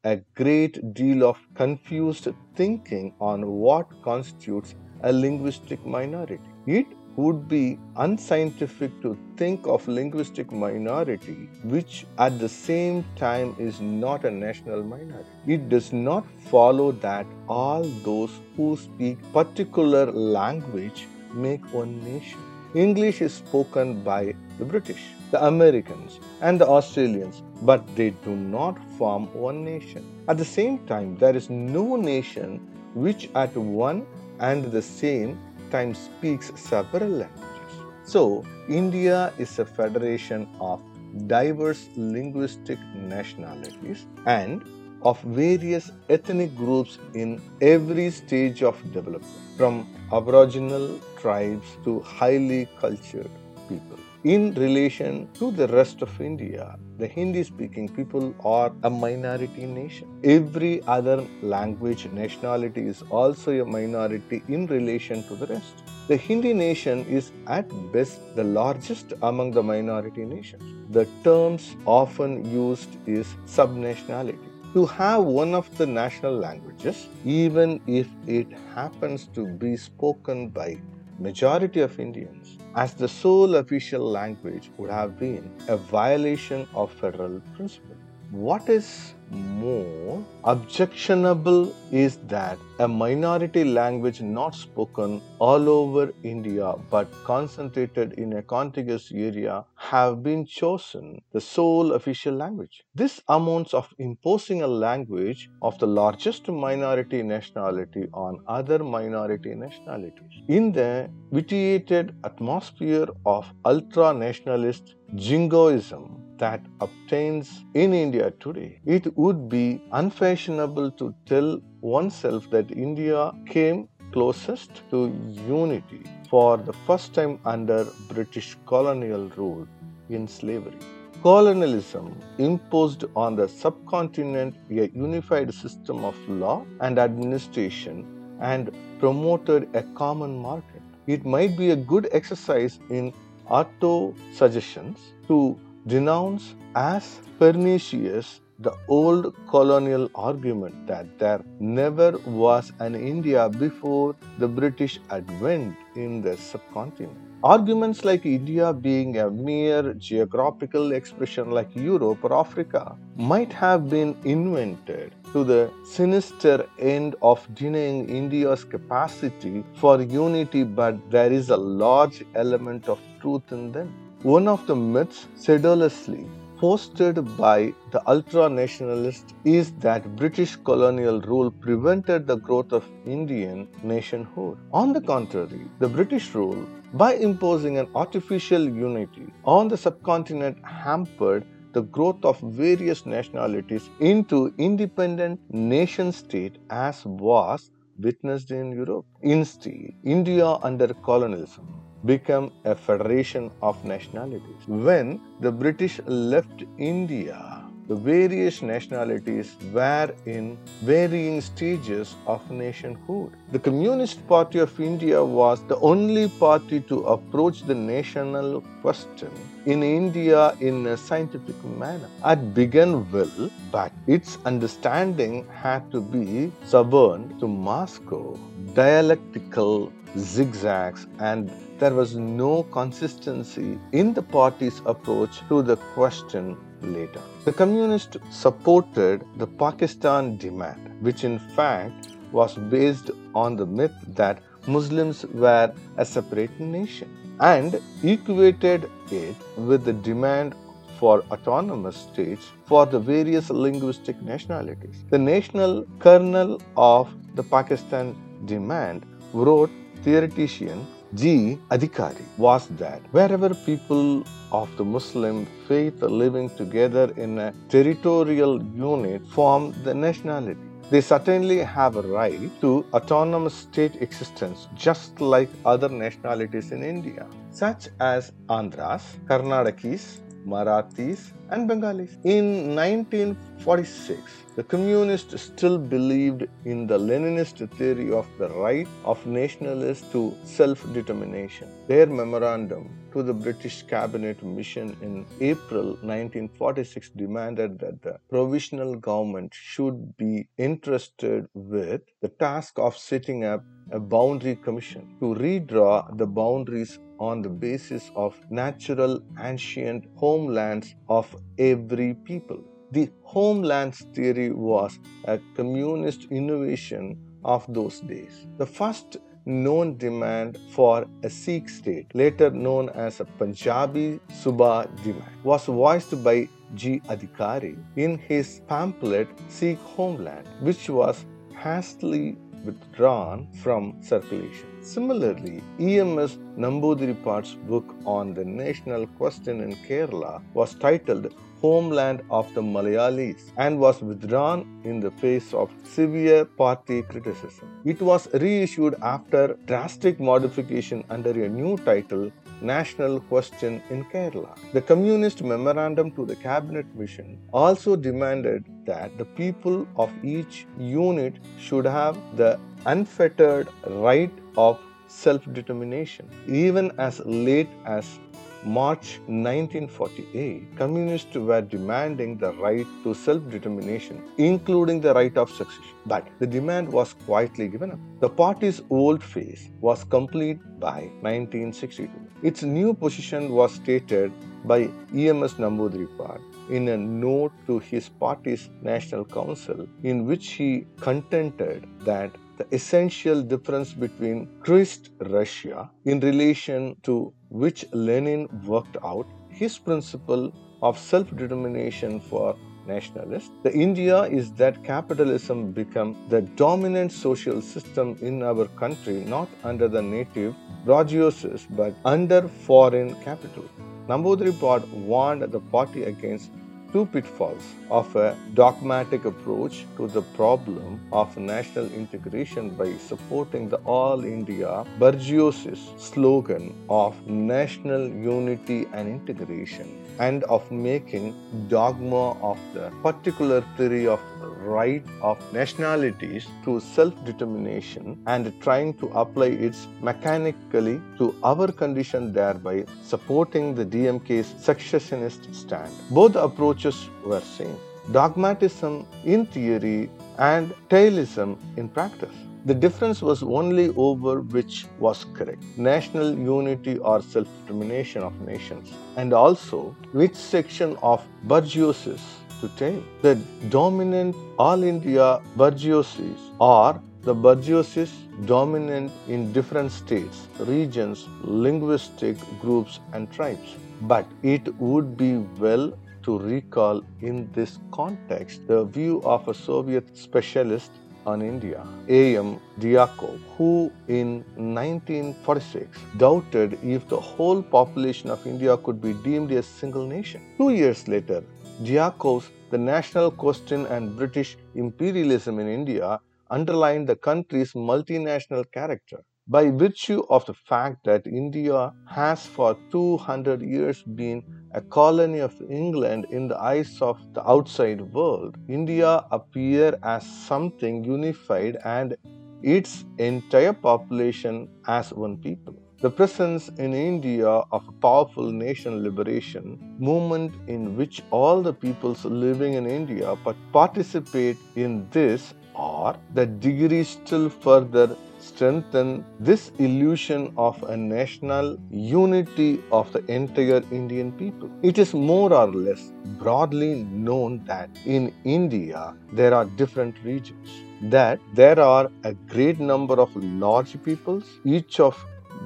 a 0.05 0.17
great 0.37 0.95
deal 0.95 1.25
of 1.25 1.37
confused 1.55 2.29
thinking 2.55 3.15
on 3.21 3.45
what 3.47 3.89
constitutes 4.03 4.77
a 5.03 5.13
linguistic 5.13 5.85
minority. 5.85 6.41
It 6.67 6.87
would 7.19 7.39
be 7.49 7.79
unscientific 8.05 8.93
to 9.05 9.11
think 9.37 9.67
of 9.75 9.87
linguistic 9.89 10.53
minority 10.65 11.37
which 11.73 11.95
at 12.27 12.39
the 12.43 12.49
same 12.49 13.05
time 13.17 13.55
is 13.59 13.81
not 13.81 14.25
a 14.25 14.31
national 14.31 14.85
minority. 14.85 15.29
It 15.47 15.69
does 15.69 15.93
not 15.93 16.25
follow 16.51 16.93
that 17.07 17.27
all 17.49 17.83
those 18.11 18.31
who 18.57 18.77
speak 18.77 19.19
particular 19.33 20.05
language 20.13 21.07
make 21.35 21.65
one 21.73 21.93
nation. 22.05 22.39
English 22.75 23.21
is 23.21 23.35
spoken 23.35 24.05
by 24.05 24.35
the 24.59 24.65
British, 24.65 25.03
the 25.33 25.45
Americans, 25.45 26.21
and 26.41 26.61
the 26.61 26.69
Australians, 26.69 27.43
but 27.63 27.85
they 27.97 28.11
do 28.11 28.37
not 28.37 28.79
form 28.97 29.27
one 29.35 29.65
nation. 29.65 30.05
At 30.29 30.39
the 30.39 30.45
same 30.45 30.79
time, 30.87 31.17
there 31.17 31.35
is 31.35 31.51
no 31.51 31.97
nation 31.97 32.61
which 32.95 33.29
at 33.35 33.57
one 33.57 34.07
and 34.39 34.71
the 34.71 34.83
same 34.83 35.39
time 35.71 35.95
speaks 35.95 36.53
several 36.57 37.09
languages. 37.09 37.73
So, 38.05 38.45
India 38.69 39.33
is 39.39 39.59
a 39.59 39.65
federation 39.65 40.49
of 40.61 40.81
diverse 41.27 41.89
linguistic 41.97 42.79
nationalities 42.95 44.07
and 44.27 44.63
of 45.03 45.21
various 45.23 45.91
ethnic 46.09 46.57
groups 46.57 46.99
in 47.15 47.41
every 47.61 48.11
stage 48.11 48.63
of 48.63 48.77
development, 48.93 49.25
from 49.57 49.87
aboriginal 50.13 50.99
tribes 51.17 51.67
to 51.85 52.01
highly 52.01 52.69
cultured 52.81 53.31
people. 53.69 53.99
In 54.25 54.55
relation 54.55 55.29
to 55.35 55.53
the 55.53 55.69
rest 55.69 56.03
of 56.03 56.21
India, 56.21 56.77
the 56.99 57.07
Hindi 57.07 57.45
speaking 57.45 57.89
people 57.89 58.35
are 58.45 58.73
a 58.83 58.91
minority 58.91 59.67
nation. 59.67 60.09
Every 60.25 60.83
other 60.83 61.25
language 61.43 62.07
nationality 62.07 62.89
is 62.89 63.03
also 63.11 63.53
a 63.53 63.65
minority 63.65 64.43
in 64.49 64.67
relation 64.67 65.23
to 65.29 65.37
the 65.37 65.47
rest. 65.47 65.85
The 66.09 66.17
Hindi 66.17 66.53
nation 66.53 67.07
is 67.07 67.31
at 67.47 67.71
best 67.93 68.35
the 68.35 68.43
largest 68.43 69.13
among 69.23 69.53
the 69.53 69.63
minority 69.63 70.25
nations. 70.25 70.65
The 70.91 71.07
terms 71.23 71.77
often 71.87 72.45
used 72.53 72.97
is 73.07 73.29
subnationality. 73.47 74.51
To 74.75 74.85
have 74.87 75.23
one 75.23 75.55
of 75.55 75.67
the 75.79 75.87
national 75.87 76.37
languages, 76.37 77.07
even 77.25 77.81
if 77.87 78.09
it 78.27 78.49
happens 78.75 79.29
to 79.35 79.47
be 79.47 79.77
spoken 79.77 80.49
by 80.49 80.79
majority 81.19 81.81
of 81.81 81.99
Indians 81.99 82.59
as 82.77 82.95
the 82.95 83.09
sole 83.09 83.57
official 83.57 84.09
language 84.09 84.71
would 84.77 84.91
have 84.91 85.19
been 85.19 85.51
a 85.69 85.77
violation 85.77 86.67
of 86.75 86.93
federal 86.93 87.41
principle. 87.57 87.97
What 88.31 88.69
is 88.69 89.15
more 89.31 90.25
objectionable 90.45 91.75
is 91.91 92.17
that 92.29 92.59
a 92.79 92.89
minority 92.89 93.65
language 93.65 94.21
not 94.21 94.55
spoken 94.55 95.21
all 95.39 95.69
over 95.69 96.13
India 96.23 96.75
but 96.91 97.09
concentrated 97.25 98.13
in 98.15 98.35
a 98.35 98.43
contiguous 98.43 99.11
area 99.13 99.65
have 99.77 100.23
been 100.23 100.47
chosen 100.47 101.21
the 101.33 101.41
sole 101.41 101.93
official 101.93 102.35
language. 102.35 102.85
This 102.95 103.21
amounts 103.29 103.75
of 103.75 103.93
imposing 103.99 104.63
a 104.63 104.67
language 104.67 105.51
of 105.63 105.79
the 105.79 105.87
largest 105.87 106.49
minority 106.49 107.23
nationality 107.23 108.09
on 108.13 108.41
other 108.47 108.79
minority 108.79 109.55
nationalities. 109.55 110.43
In 110.49 110.73
the 110.73 111.11
vitiated 111.33 112.15
atmosphere 112.25 113.09
of 113.27 113.53
ultra 113.65 114.15
nationalist 114.15 114.95
jingoism, 115.15 116.23
that 116.39 116.63
obtains 116.81 117.65
in 117.75 117.93
India 117.93 118.31
today, 118.39 118.81
it 118.85 119.17
would 119.17 119.49
be 119.49 119.83
unfashionable 119.93 120.91
to 120.93 121.15
tell 121.27 121.61
oneself 121.81 122.49
that 122.51 122.71
India 122.71 123.33
came 123.47 123.89
closest 124.13 124.83
to 124.91 125.13
unity 125.49 126.03
for 126.31 126.57
the 126.57 126.73
first 126.87 127.13
time 127.15 127.41
under 127.45 127.87
British 128.09 128.57
colonial 128.67 129.29
rule 129.37 129.67
in 130.09 130.29
slavery. 130.29 130.79
Colonialism 131.23 132.17
imposed 132.39 133.05
on 133.17 133.35
the 133.35 133.49
subcontinent 133.49 134.55
a 134.71 134.89
unified 134.91 135.53
system 135.53 136.05
of 136.05 136.17
law 136.29 136.65
and 136.81 136.99
administration 136.99 138.07
and 138.41 138.71
promoted 139.01 139.69
a 139.75 139.83
common 139.95 140.39
market. 140.39 140.83
It 141.09 141.25
might 141.25 141.57
be 141.57 141.71
a 141.71 141.77
good 141.77 142.09
exercise 142.13 142.79
in 142.91 143.13
auto 143.49 144.15
suggestions 144.33 145.13
to 145.27 145.59
denounce 145.87 146.55
as 146.75 147.21
pernicious 147.39 148.41
the 148.61 148.73
old 148.89 149.35
colonial 149.49 150.11
argument 150.17 150.75
that 150.89 151.07
there 151.19 151.41
never 151.61 152.19
was 152.27 152.73
an 152.81 152.95
India 152.95 153.49
before 153.49 154.17
the 154.39 154.49
British 154.49 154.99
advent 155.11 155.77
in 155.95 156.21
the 156.21 156.37
subcontinent. 156.37 157.17
Arguments 157.45 158.05
like 158.05 158.27
India 158.27 158.73
being 158.73 159.19
a 159.19 159.31
mere 159.31 159.95
geographical 159.95 160.91
expression 160.91 161.53
like 161.53 161.69
Europe 161.77 162.19
or 162.25 162.33
Africa 162.37 162.97
might 163.15 163.53
have 163.53 163.89
been 163.89 164.17
invented 164.25 165.15
to 165.33 165.45
the 165.45 165.71
sinister 165.85 166.67
end 166.81 167.15
of 167.23 167.47
denying 167.55 168.09
India's 168.09 168.65
capacity 168.65 169.63
for 169.75 170.03
unity, 170.03 170.65
but 170.65 170.97
there 171.13 171.33
is 171.33 171.51
a 171.51 171.57
large 171.57 172.25
element 172.35 172.89
of 172.89 172.99
truth 173.21 173.53
in 173.53 173.73
them. 173.73 173.95
One 174.23 174.49
of 174.49 174.67
the 174.67 174.77
myths 174.77 175.27
sedulously 175.37 176.27
posted 176.59 177.19
by 177.37 177.73
the 177.93 178.03
ultra 178.11 178.49
nationalists 178.49 179.33
is 179.45 179.71
that 179.85 180.17
British 180.17 180.57
colonial 180.57 181.21
rule 181.21 181.51
prevented 181.51 182.27
the 182.27 182.37
growth 182.37 182.73
of 182.73 182.85
Indian 183.07 183.69
nationhood. 183.83 184.59
On 184.73 184.93
the 184.93 185.01
contrary, 185.01 185.61
the 185.79 185.89
British 185.89 186.35
rule, 186.35 186.67
by 186.95 187.15
imposing 187.15 187.79
an 187.79 187.89
artificial 187.95 188.65
unity 188.65 189.27
on 189.45 189.69
the 189.69 189.77
subcontinent, 189.77 190.59
hampered 190.65 191.47
the 191.73 191.83
growth 191.83 192.25
of 192.25 192.41
various 192.41 193.07
nationalities 193.07 193.89
into 194.01 194.53
independent 194.59 195.39
nation 195.53 196.11
state 196.11 196.59
as 196.71 197.05
was 197.05 197.71
witnessed 198.01 198.51
in 198.51 198.73
Europe. 198.73 199.07
Instead, 199.23 199.93
India 200.03 200.59
under 200.63 200.89
colonialism 200.95 201.69
become 202.05 202.53
a 202.65 202.75
federation 202.75 203.51
of 203.63 203.85
nationalities. 203.85 204.63
When 204.67 205.21
the 205.41 205.53
British 205.53 206.01
left 206.07 206.65
India, 206.79 207.65
the 207.89 207.97
various 207.97 208.61
nationalities 208.61 209.57
were 209.73 210.15
in 210.27 210.59
varying 210.83 211.41
stages 211.41 212.17
of 212.27 212.51
nationhood. 212.51 213.33
The 213.51 213.59
Communist 213.59 214.27
Party 214.29 214.59
of 214.59 214.79
India 214.79 215.25
was 215.25 215.63
the 215.69 215.79
only 215.79 216.29
party 216.29 216.81
to 216.81 217.01
approach 217.05 217.63
the 217.63 217.75
national 217.75 218.61
question 218.83 219.31
in 219.65 219.83
India 219.83 220.55
in 220.61 220.87
a 220.87 220.99
scientific 220.99 221.57
manner. 221.65 222.11
It 222.27 222.53
began 222.53 223.11
well, 223.11 223.51
but 223.73 223.91
its 224.07 224.37
understanding 224.45 225.47
had 225.51 225.91
to 225.93 226.03
be 226.03 226.53
suborned 226.67 227.41
to 227.41 227.49
Moscow 227.49 228.39
dialectical 228.75 229.91
zigzags 230.17 231.07
and 231.21 231.51
there 231.79 231.95
was 231.95 232.17
no 232.17 232.65
consistency 232.65 233.79
in 233.93 234.13
the 234.15 234.23
party's 234.23 234.83
approach 234.85 235.41
to 235.49 235.63
the 235.63 235.77
question 235.95 236.57
later. 236.83 237.21
The 237.45 237.53
communists 237.53 238.17
supported 238.31 239.25
the 239.37 239.47
Pakistan 239.47 240.37
demand, 240.37 240.91
which 241.01 241.25
in 241.25 241.39
fact 241.39 242.09
was 242.33 242.55
based 242.55 243.11
on 243.35 243.57
the 243.57 243.67
myth 243.67 243.95
that 244.09 244.43
Muslims 244.67 245.25
were 245.27 245.73
a 245.97 246.05
separate 246.05 246.59
nation, 246.61 247.09
and 247.41 247.81
equated 248.03 248.91
it 249.11 249.37
with 249.57 249.85
the 249.85 249.93
demand 249.93 250.55
for 250.99 251.23
autonomous 251.31 251.97
states 251.97 252.53
for 252.67 252.85
the 252.85 252.99
various 252.99 253.51
linguistic 253.51 254.21
nationalities. 254.21 255.05
The 255.11 255.19
national 255.19 255.87
kernel 256.01 256.61
of 256.77 257.09
the 257.37 257.43
Pakistan 257.45 258.17
demand, 258.47 259.07
wrote 259.33 259.71
theoretician 260.03 260.87
G. 261.15 261.59
Adhikari 261.71 262.25
was 262.37 262.67
that 262.77 263.01
wherever 263.13 263.55
people 263.55 264.25
of 264.53 264.69
the 264.77 264.85
Muslim 264.85 265.47
faith 265.67 266.03
living 266.03 266.51
together 266.51 267.11
in 267.17 267.39
a 267.39 267.55
territorial 267.71 268.63
unit 268.75 269.27
form 269.29 269.75
the 269.85 269.95
nationality. 269.95 270.61
They 270.91 271.01
certainly 271.01 271.59
have 271.59 271.97
a 271.97 272.03
right 272.03 272.51
to 272.61 272.85
autonomous 272.93 273.55
state 273.55 273.97
existence 274.03 274.69
just 274.75 275.19
like 275.21 275.49
other 275.65 275.89
nationalities 275.89 276.73
in 276.73 276.83
India, 276.83 277.27
such 277.53 277.89
as 278.01 278.33
Andhras, 278.49 279.03
Karnatakis, 279.25 280.19
Marathis, 280.47 281.33
and 281.51 281.67
Bengalis. 281.67 282.19
In 282.25 282.75
1946, 282.77 284.21
the 284.59 284.65
communists 284.65 285.41
still 285.41 285.79
believed 285.79 286.41
in 286.65 286.85
the 286.89 286.99
Leninist 286.99 287.59
theory 287.75 288.11
of 288.11 288.27
the 288.39 288.49
right 288.49 288.89
of 289.05 289.25
nationalists 289.25 290.11
to 290.11 290.37
self 290.43 290.81
determination. 290.93 291.69
Their 291.87 292.07
memorandum 292.07 292.91
to 293.13 293.23
the 293.23 293.33
British 293.33 293.85
cabinet 293.85 294.43
mission 294.43 294.97
in 295.01 295.13
April 295.41 295.91
1946 296.03 297.11
demanded 297.11 297.79
that 297.79 298.03
the 298.03 298.19
provisional 298.31 298.97
government 298.97 299.53
should 299.55 300.17
be 300.17 300.49
entrusted 300.59 301.47
with 301.55 302.01
the 302.21 302.31
task 302.47 302.81
of 302.81 302.97
setting 302.97 303.45
up 303.45 303.63
a 303.93 304.01
boundary 304.01 304.57
commission 304.57 305.07
to 305.21 305.37
redraw 305.37 305.93
the 306.19 306.27
boundaries 306.27 306.99
on 307.21 307.43
the 307.43 307.55
basis 307.67 308.11
of 308.17 308.35
natural 308.51 309.23
ancient 309.41 310.05
homelands 310.17 310.97
of 311.09 311.33
every 311.59 312.15
people. 312.25 312.61
The 312.91 313.11
homelands 313.23 314.07
theory 314.15 314.51
was 314.51 314.99
a 315.25 315.39
communist 315.55 316.25
innovation 316.31 317.19
of 317.45 317.67
those 317.69 318.01
days. 318.01 318.47
The 318.57 318.65
first 318.65 319.19
known 319.45 319.99
demand 319.99 320.59
for 320.71 321.07
a 321.23 321.29
Sikh 321.29 321.69
state, 321.69 322.07
later 322.15 322.51
known 322.51 322.89
as 322.91 323.21
a 323.21 323.27
Punjabi 323.27 324.21
Suba 324.33 324.89
demand, 325.05 325.33
was 325.45 325.67
voiced 325.67 326.25
by 326.25 326.49
G. 326.75 327.01
Adhikari 327.11 327.77
in 327.97 328.17
his 328.17 328.63
pamphlet 328.69 329.29
Sikh 329.49 329.79
Homeland, 329.79 330.49
which 330.61 330.89
was 330.89 331.27
hastily 331.59 332.39
withdrawn 332.65 333.49
from 333.63 333.97
circulation. 334.01 334.69
Similarly, 334.81 335.63
EMS 335.79 336.39
Namboodiripad's 336.57 337.55
book 337.55 337.95
on 338.07 338.33
the 338.33 338.45
national 338.45 339.07
question 339.07 339.61
in 339.61 339.77
Kerala 339.87 340.41
was 340.55 340.75
titled 340.75 341.35
Homeland 341.61 342.23
of 342.31 342.53
the 342.55 342.63
Malayalis 342.63 343.53
and 343.57 343.79
was 343.81 344.01
withdrawn 344.01 344.65
in 344.85 345.01
the 345.01 345.11
face 345.11 345.53
of 345.53 345.71
severe 345.85 346.45
party 346.45 347.03
criticism. 347.03 347.69
It 347.85 348.01
was 348.01 348.29
reissued 348.35 348.95
after 349.03 349.57
drastic 349.67 350.21
modification 350.21 351.05
under 351.11 351.31
a 351.31 351.49
new 351.49 351.77
title 351.79 352.31
national 352.61 353.21
question 353.21 353.83
in 353.91 354.05
Kerala. 354.05 354.57
The 354.73 354.83
communist 354.83 355.43
memorandum 355.43 356.11
to 356.13 356.25
the 356.25 356.37
cabinet 356.37 356.87
mission 356.95 357.39
also 357.53 357.97
demanded 357.97 358.65
that 358.87 359.17
the 359.19 359.25
people 359.25 359.87
of 359.97 360.11
each 360.25 360.67
unit 360.79 361.35
should 361.59 361.85
have 361.85 362.17
the 362.37 362.59
unfettered 362.87 363.69
right 363.87 364.33
of 364.57 364.79
self 365.09 365.51
determination. 365.53 366.29
Even 366.47 366.93
as 366.99 367.21
late 367.25 367.69
as 367.85 368.19
March 368.65 369.21
1948, 369.27 370.77
communists 370.77 371.35
were 371.37 371.61
demanding 371.61 372.37
the 372.37 372.53
right 372.55 372.87
to 373.05 373.15
self-determination, 373.15 374.23
including 374.37 375.01
the 375.01 375.15
right 375.15 375.37
of 375.37 375.51
succession. 375.51 375.95
But 376.07 376.27
the 376.41 376.47
demand 376.47 376.93
was 376.93 377.15
quietly 377.25 377.69
given 377.69 377.93
up. 377.93 377.99
The 378.21 378.29
party's 378.29 378.83
old 378.91 379.23
phase 379.23 379.71
was 379.81 380.05
complete 380.05 380.59
by 380.81 381.11
1962. 381.21 382.11
Its 382.43 382.63
new 382.63 382.95
position 382.95 383.53
was 383.53 383.75
stated 383.75 384.33
by 384.65 384.91
E.M.S. 385.15 385.55
Namboodiripad 385.55 386.41
in 386.71 386.89
a 386.89 386.97
note 386.97 387.53
to 387.67 387.79
his 387.79 388.09
party's 388.09 388.71
National 388.83 389.25
Council, 389.25 389.87
in 390.03 390.27
which 390.27 390.49
he 390.51 390.87
contended 391.01 391.87
that 392.01 392.31
the 392.59 392.67
essential 392.75 393.41
difference 393.41 393.93
between 393.93 394.49
Christ 394.61 395.11
Russia 395.21 395.91
in 396.05 396.19
relation 396.19 396.97
to 397.05 397.33
which 397.51 397.87
Lenin 397.93 398.49
worked 398.65 398.97
out 399.05 399.27
his 399.49 399.79
principle 399.79 400.53
of 400.83 400.99
self-determination 400.99 402.21
for 402.21 402.57
nationalists. 402.87 403.51
The 403.63 403.73
India 403.73 404.23
is 404.23 404.53
that 404.53 404.83
capitalism 404.85 405.73
become 405.73 406.17
the 406.29 406.43
dominant 406.43 407.13
social 407.13 407.61
system 407.61 408.17
in 408.23 408.43
our 408.43 408.67
country, 408.83 409.25
not 409.25 409.49
under 409.65 409.89
the 409.89 410.03
native 410.03 410.55
bourgeoisie, 410.85 411.67
but 411.71 411.95
under 412.05 412.49
foreign 412.49 413.15
capital. 413.23 413.65
Namboodiripad 414.09 414.89
warned 414.91 415.43
the 415.43 415.61
party 415.61 416.05
against 416.05 416.51
two 416.93 417.05
pitfalls 417.07 417.65
of 417.91 418.15
a 418.17 418.37
dogmatic 418.55 419.25
approach 419.25 419.85
to 419.97 420.07
the 420.09 420.23
problem 420.39 421.01
of 421.13 421.37
national 421.37 421.87
integration 421.93 422.71
by 422.71 422.93
supporting 422.97 423.69
the 423.69 423.77
All 423.85 424.25
India 424.25 424.85
bourgeoisie 424.99 425.77
slogan 425.99 426.75
of 426.89 427.15
national 427.27 428.09
unity 428.09 428.87
and 428.93 429.09
integration 429.09 429.87
and 430.19 430.45
of 430.45 430.71
making 430.71 431.35
dogma 431.69 432.27
of 432.53 432.59
the 432.73 432.91
particular 433.03 433.61
theory 433.77 434.07
of 434.07 434.21
right 434.59 435.05
of 435.23 435.39
nationalities 435.53 436.47
to 436.65 436.81
self-determination 436.81 438.19
and 438.27 438.53
trying 438.61 438.95
to 438.95 439.07
apply 439.09 439.47
it 439.47 439.77
mechanically 440.01 441.01
to 441.19 441.35
our 441.43 441.71
condition 441.71 442.33
thereby 442.33 442.85
supporting 443.03 443.75
the 443.75 443.85
DMK's 443.85 444.55
secessionist 444.59 445.55
stand. 445.55 445.93
Both 446.11 446.37
approaches 446.37 447.09
were 447.25 447.41
same. 447.41 447.77
Dogmatism 448.13 449.07
in 449.25 449.47
theory 449.47 450.11
and 450.39 450.75
tailism 450.89 451.59
in 451.77 451.89
practice. 451.89 452.35
The 452.65 452.75
difference 452.75 453.23
was 453.23 453.43
only 453.43 453.95
over 453.97 454.41
which 454.41 454.87
was 454.99 455.25
correct 455.33 455.63
national 455.77 456.35
unity 456.37 456.99
or 456.99 457.23
self 457.23 457.47
determination 457.61 458.23
of 458.23 458.39
nations, 458.41 458.93
and 459.17 459.33
also 459.33 459.97
which 460.13 460.35
section 460.35 460.97
of 461.03 461.23
bourgeoisie 461.45 462.19
to 462.61 462.69
take. 462.77 463.03
The 463.23 463.35
dominant 463.69 464.37
all 464.59 464.83
India 464.83 465.41
bourgeoisie 465.57 466.35
or 466.59 467.01
the 467.23 467.35
bourgeoisie 467.35 468.09
dominant 468.47 469.11
in 469.29 469.53
different 469.53 469.93
states, 469.93 470.47
regions, 470.61 471.27
linguistic 471.43 472.37
groups, 472.61 473.01
and 473.13 473.31
tribes. 473.33 473.75
But 474.03 474.27
it 474.43 474.75
would 474.77 475.17
be 475.17 475.39
well 475.59 475.93
to 476.23 476.39
recall 476.39 477.03
in 477.21 477.51
this 477.53 477.79
context 477.91 478.67
the 478.67 478.85
view 478.85 479.21
of 479.25 479.49
a 479.49 479.55
Soviet 479.55 480.17
specialist 480.17 480.91
on 481.27 481.43
India, 481.43 481.87
A.M. 482.09 482.59
Dyakov, 482.81 483.39
who 483.57 483.93
in 484.09 484.45
1946 484.57 485.99
doubted 486.17 486.79
if 486.83 487.07
the 487.09 487.21
whole 487.21 487.63
population 487.63 488.31
of 488.31 488.47
India 488.47 488.77
could 488.77 489.01
be 489.03 489.13
deemed 489.13 489.51
a 489.53 489.63
single 489.63 490.07
nation. 490.07 490.41
Two 490.57 490.71
years 490.71 491.07
later, 491.09 491.43
Dyakov's 491.83 492.53
The 492.71 492.79
National 492.79 493.33
Question 493.33 493.85
and 493.87 494.15
British 494.15 494.57
Imperialism 494.75 495.59
in 495.59 495.67
India 495.67 496.21
underlined 496.51 497.09
the 497.09 497.17
country's 497.17 497.73
multinational 497.73 498.65
character. 498.71 499.25
By 499.49 499.71
virtue 499.71 500.23
of 500.31 500.45
the 500.47 500.55
fact 500.55 500.99
that 501.05 501.27
India 501.27 501.93
has 502.07 502.47
for 502.47 502.77
200 502.93 503.61
years 503.63 504.05
been 504.05 504.45
a 504.73 504.81
colony 504.83 505.41
of 505.41 505.61
England 505.69 506.27
in 506.31 506.47
the 506.47 506.61
eyes 506.61 506.97
of 507.01 507.17
the 507.35 507.43
outside 507.51 508.03
world, 508.03 508.57
India 508.69 509.25
appears 509.33 509.97
as 510.05 510.25
something 510.47 511.03
unified 511.03 511.77
and 511.85 512.17
its 512.63 513.05
entire 513.19 513.73
population 513.73 514.69
as 514.87 515.13
one 515.13 515.39
people. 515.39 515.75
The 516.01 516.11
presence 516.11 516.69
in 516.79 516.95
India 516.95 517.49
of 517.49 517.89
a 517.89 517.93
powerful 518.01 518.53
nation 518.53 519.03
liberation 519.03 519.97
movement 519.99 520.53
in 520.69 520.97
which 520.97 521.23
all 521.33 521.61
the 521.61 521.73
peoples 521.73 522.25
living 522.25 522.75
in 522.75 522.87
India 522.87 523.37
but 523.45 523.57
participate 523.73 524.59
in 524.77 525.09
this 525.11 525.55
or 525.75 526.15
the 526.35 526.47
degree 526.47 527.03
still 527.03 527.49
further 527.51 528.17
strengthen 528.39 529.25
this 529.41 529.73
illusion 529.79 530.53
of 530.57 530.81
a 530.85 530.97
national 530.97 531.77
unity 531.91 532.81
of 532.93 533.13
the 533.13 533.25
entire 533.27 533.83
Indian 533.91 534.31
people. 534.31 534.71
It 534.85 534.99
is 534.99 535.15
more 535.15 535.53
or 535.53 535.67
less 535.67 536.13
broadly 536.39 537.03
known 537.11 537.65
that 537.65 537.91
in 538.07 538.33
India 538.45 539.17
there 539.33 539.53
are 539.53 539.65
different 539.65 540.15
regions, 540.23 540.69
that 541.03 541.41
there 541.55 541.81
are 541.81 542.09
a 542.23 542.35
great 542.35 542.79
number 542.79 543.15
of 543.15 543.35
large 543.35 544.01
peoples, 544.05 544.45
each 544.65 545.01
of 545.01 545.17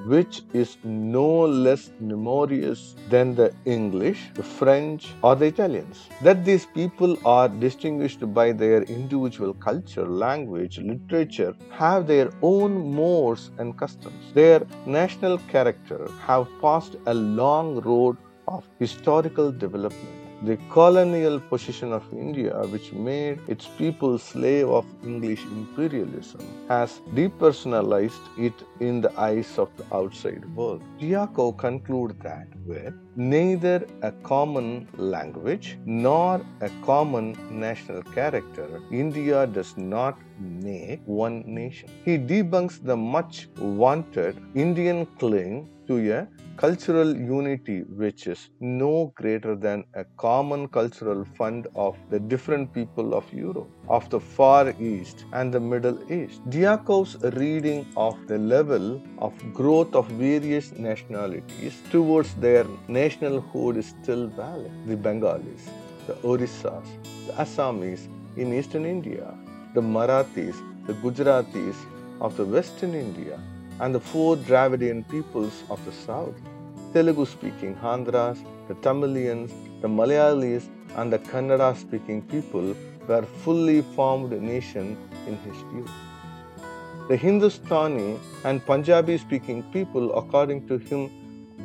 which 0.06 0.42
is 0.52 0.76
no 0.84 1.40
less 1.40 1.90
numerous 2.00 2.94
than 3.08 3.34
the 3.34 3.52
English, 3.64 4.30
the 4.34 4.42
French, 4.42 5.08
or 5.22 5.34
the 5.36 5.46
Italians. 5.46 6.08
That 6.22 6.44
these 6.44 6.66
people 6.66 7.16
are 7.24 7.48
distinguished 7.48 8.32
by 8.34 8.52
their 8.52 8.82
individual 8.82 9.54
culture, 9.54 10.06
language, 10.06 10.78
literature, 10.78 11.54
have 11.70 12.06
their 12.06 12.30
own 12.42 12.94
mores 12.94 13.50
and 13.58 13.76
customs. 13.76 14.32
Their 14.34 14.66
national 14.86 15.38
character 15.38 16.10
have 16.26 16.48
passed 16.60 16.96
a 17.06 17.14
long 17.14 17.80
road 17.80 18.16
of 18.48 18.68
historical 18.78 19.52
development 19.52 20.21
the 20.44 20.56
colonial 20.70 21.38
position 21.38 21.92
of 21.92 22.02
India, 22.12 22.54
which 22.72 22.92
made 22.92 23.38
its 23.46 23.66
people 23.78 24.18
slave 24.18 24.68
of 24.68 24.84
English 25.04 25.44
imperialism, 25.44 26.40
has 26.68 27.00
depersonalized 27.14 28.26
it 28.36 28.54
in 28.80 29.00
the 29.00 29.12
eyes 29.20 29.58
of 29.58 29.68
the 29.76 29.84
outside 29.94 30.44
world. 30.56 30.82
Dyakov 30.98 31.58
concludes 31.58 32.14
that 32.22 32.48
with 32.66 32.92
neither 33.14 33.86
a 34.02 34.10
common 34.32 34.88
language 34.96 35.78
nor 35.84 36.44
a 36.60 36.70
common 36.84 37.36
national 37.50 38.02
character, 38.02 38.80
India 38.90 39.46
does 39.46 39.76
not 39.76 40.18
make 40.40 41.00
one 41.06 41.44
nation. 41.46 41.88
He 42.04 42.18
debunks 42.18 42.82
the 42.82 42.96
much 42.96 43.48
wanted 43.58 44.42
Indian 44.54 45.06
claim 45.18 45.68
to 45.86 45.98
a 46.12 46.26
cultural 46.56 47.16
unity 47.16 47.82
which 48.00 48.26
is 48.26 48.50
no 48.60 49.12
greater 49.16 49.54
than 49.56 49.84
a 49.94 50.04
common 50.16 50.68
cultural 50.68 51.24
fund 51.36 51.66
of 51.74 51.96
the 52.10 52.20
different 52.20 52.72
people 52.72 53.14
of 53.14 53.32
Europe, 53.32 53.68
of 53.88 54.08
the 54.10 54.20
Far 54.20 54.74
East 54.80 55.24
and 55.32 55.52
the 55.52 55.60
Middle 55.60 55.98
East. 56.12 56.40
Dyakov's 56.50 57.16
reading 57.36 57.86
of 57.96 58.16
the 58.28 58.38
level 58.38 59.02
of 59.18 59.32
growth 59.52 59.94
of 59.94 60.06
various 60.08 60.72
nationalities 60.72 61.80
towards 61.90 62.34
their 62.34 62.64
nationalhood 62.88 63.76
is 63.76 63.94
still 64.02 64.26
valid. 64.28 64.70
The 64.86 64.96
Bengalis, 64.96 65.68
the 66.06 66.14
Orissas, 66.14 66.86
the 67.26 67.32
Assamese 67.32 68.08
in 68.36 68.52
eastern 68.52 68.84
India, 68.84 69.34
the 69.74 69.80
Marathis, 69.80 70.56
the 70.86 70.94
Gujaratis 70.94 71.76
of 72.20 72.36
the 72.36 72.44
western 72.44 72.94
India, 72.94 73.38
and 73.80 73.94
the 73.94 74.00
four 74.00 74.36
Dravidian 74.36 75.04
peoples 75.04 75.62
of 75.70 75.84
the 75.84 75.92
south 75.92 76.34
Telugu 76.92 77.24
speaking 77.24 77.74
Andhras, 77.76 78.38
the 78.68 78.74
Tamilians, 78.86 79.50
the 79.80 79.88
Malayalis, 79.88 80.64
and 80.96 81.10
the 81.10 81.18
Kannada 81.18 81.74
speaking 81.74 82.20
people 82.20 82.74
were 83.08 83.22
fully 83.42 83.80
formed 83.94 84.32
nation 84.42 84.98
in 85.26 85.36
his 85.38 85.56
view. 85.70 85.86
The 87.08 87.16
Hindustani 87.16 88.18
and 88.44 88.64
Punjabi 88.66 89.16
speaking 89.16 89.62
people, 89.72 90.12
according 90.18 90.68
to 90.68 90.76
him, 90.76 91.10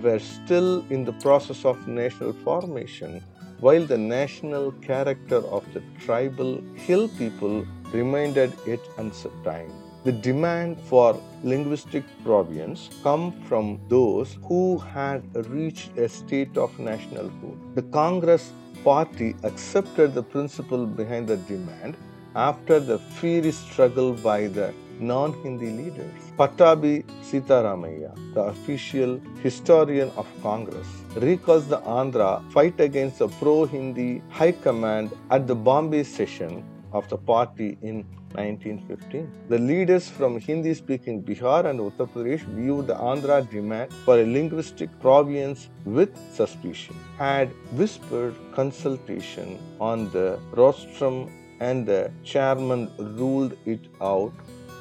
were 0.02 0.20
still 0.20 0.86
in 0.90 1.04
the 1.04 1.14
process 1.26 1.66
of 1.66 1.88
national 1.88 2.32
formation, 2.46 3.22
while 3.60 3.86
the 3.86 3.98
national 3.98 4.72
character 4.90 5.42
of 5.58 5.66
the 5.74 5.84
tribal 6.06 6.62
hill 6.76 7.10
people 7.10 7.66
remained 7.92 8.38
yet 8.66 8.80
uncertain. 8.98 9.87
The 10.04 10.12
demand 10.12 10.80
for 10.80 11.20
linguistic 11.44 12.04
province 12.24 12.90
come 13.04 13.32
from 13.48 13.80
those 13.90 14.38
who 14.44 14.78
had 14.78 15.24
reached 15.48 15.98
a 15.98 16.08
state 16.08 16.58
of 16.58 16.72
nationalhood. 16.80 17.76
The 17.76 17.82
Congress 17.84 18.54
party 18.84 19.36
accepted 19.44 20.14
the 20.14 20.24
principle 20.24 20.86
behind 20.86 21.28
the 21.28 21.38
demand 21.38 21.98
after 22.36 22.80
the 22.80 23.00
fierce 23.00 23.58
struggle 23.58 24.14
by 24.14 24.48
the 24.48 24.74
non 25.00 25.34
Hindi 25.44 25.72
leaders. 25.72 26.32
Pattabi 26.38 27.04
Sitaramaiah, 27.24 28.14
the 28.34 28.42
official 28.42 29.20
historian 29.42 30.12
of 30.16 30.28
Congress, 30.42 30.88
recalls 31.16 31.68
the 31.68 31.80
Andhra 31.82 32.32
fight 32.52 32.80
against 32.80 33.20
the 33.20 33.28
pro 33.28 33.66
Hindi 33.66 34.22
High 34.30 34.52
Command 34.52 35.12
at 35.32 35.48
the 35.48 35.56
Bombay 35.56 36.04
session 36.04 36.64
of 36.92 37.08
the 37.10 37.18
party 37.18 37.78
in 37.82 38.06
1915. 38.34 39.32
The 39.50 39.58
leaders 39.58 40.10
from 40.10 40.40
Hindi 40.40 40.74
speaking 40.74 41.24
Bihar 41.24 41.66
and 41.66 41.80
Uttar 41.80 42.08
Pradesh 42.10 42.44
viewed 42.58 42.88
the 42.88 42.96
Andhra 42.96 43.50
demand 43.50 43.92
for 44.06 44.20
a 44.20 44.26
linguistic 44.26 44.90
province 45.00 45.70
with 45.86 46.16
suspicion, 46.34 46.96
had 47.18 47.50
whispered 47.74 48.36
consultation 48.54 49.60
on 49.80 50.10
the 50.12 50.40
rostrum, 50.52 51.32
and 51.60 51.86
the 51.88 52.12
chairman 52.24 52.92
ruled 53.18 53.58
it 53.66 53.80
out 54.02 54.34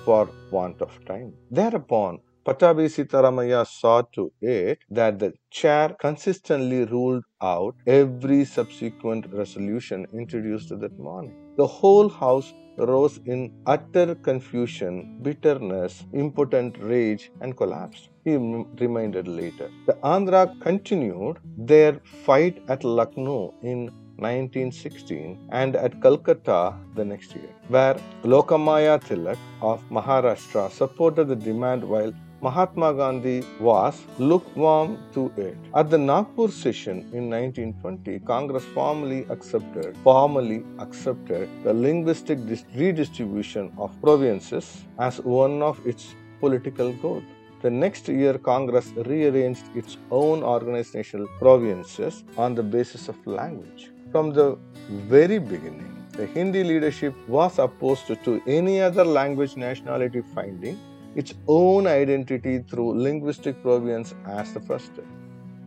for 0.04 0.28
want 0.50 0.82
of 0.82 0.92
time. 1.06 1.32
Thereupon, 1.50 2.20
Pattabi 2.44 2.88
Sitaramaiah 2.88 3.64
saw 3.66 4.02
to 4.12 4.30
it 4.40 4.78
that 4.90 5.18
the 5.18 5.32
chair 5.50 5.96
consistently 5.98 6.84
ruled 6.84 7.24
out 7.42 7.74
every 7.86 8.44
subsequent 8.44 9.26
resolution 9.32 10.06
introduced 10.12 10.68
that 10.78 10.96
morning. 10.98 11.45
The 11.56 11.66
whole 11.66 12.08
house 12.08 12.52
rose 12.76 13.18
in 13.24 13.52
utter 13.64 14.14
confusion, 14.14 15.20
bitterness, 15.22 16.04
impotent 16.12 16.76
rage, 16.78 17.30
and 17.40 17.56
collapse, 17.56 18.10
He 18.24 18.36
reminded 18.36 19.26
later. 19.26 19.70
The 19.86 19.94
Andhra 20.14 20.60
continued 20.60 21.38
their 21.56 21.94
fight 22.26 22.62
at 22.68 22.84
Lucknow 22.84 23.54
in 23.62 23.90
1916 24.18 25.48
and 25.50 25.76
at 25.76 26.00
Calcutta 26.02 26.74
the 26.94 27.04
next 27.04 27.34
year, 27.34 27.50
where 27.68 27.96
Lokamanya 28.22 28.98
Tilak 29.00 29.38
of 29.62 29.82
Maharashtra 29.90 30.70
supported 30.70 31.28
the 31.28 31.36
demand 31.36 31.84
while 31.84 32.12
Mahatma 32.42 32.92
Gandhi 32.92 33.42
was 33.58 34.02
lukewarm 34.18 34.98
to 35.14 35.32
it. 35.38 35.56
At 35.74 35.88
the 35.88 35.96
Nagpur 35.96 36.48
session 36.48 36.98
in 37.14 37.30
1920, 37.30 38.18
Congress 38.26 38.62
formally 38.74 39.24
accepted 39.30 39.96
formally 40.04 40.62
accepted 40.78 41.48
the 41.64 41.72
linguistic 41.72 42.38
redistribution 42.74 43.72
of 43.78 43.98
provinces 44.02 44.84
as 44.98 45.18
one 45.20 45.62
of 45.62 45.80
its 45.86 46.14
political 46.38 46.92
goals. 46.92 47.24
The 47.62 47.70
next 47.70 48.06
year, 48.06 48.36
Congress 48.36 48.92
rearranged 48.94 49.64
its 49.74 49.96
own 50.10 50.42
organizational 50.42 51.28
provinces 51.38 52.22
on 52.36 52.54
the 52.54 52.62
basis 52.62 53.08
of 53.08 53.16
language. 53.26 53.90
From 54.12 54.34
the 54.34 54.58
very 55.08 55.38
beginning, 55.38 55.90
the 56.12 56.26
Hindi 56.26 56.64
leadership 56.64 57.14
was 57.26 57.58
opposed 57.58 58.06
to 58.24 58.42
any 58.46 58.82
other 58.82 59.06
language 59.06 59.56
nationality 59.56 60.22
finding 60.34 60.78
its 61.16 61.34
own 61.48 61.86
identity 61.86 62.58
through 62.70 62.90
linguistic 63.08 63.60
provenance 63.62 64.14
as 64.26 64.52
the 64.52 64.60
first 64.60 64.86
step. 64.92 65.04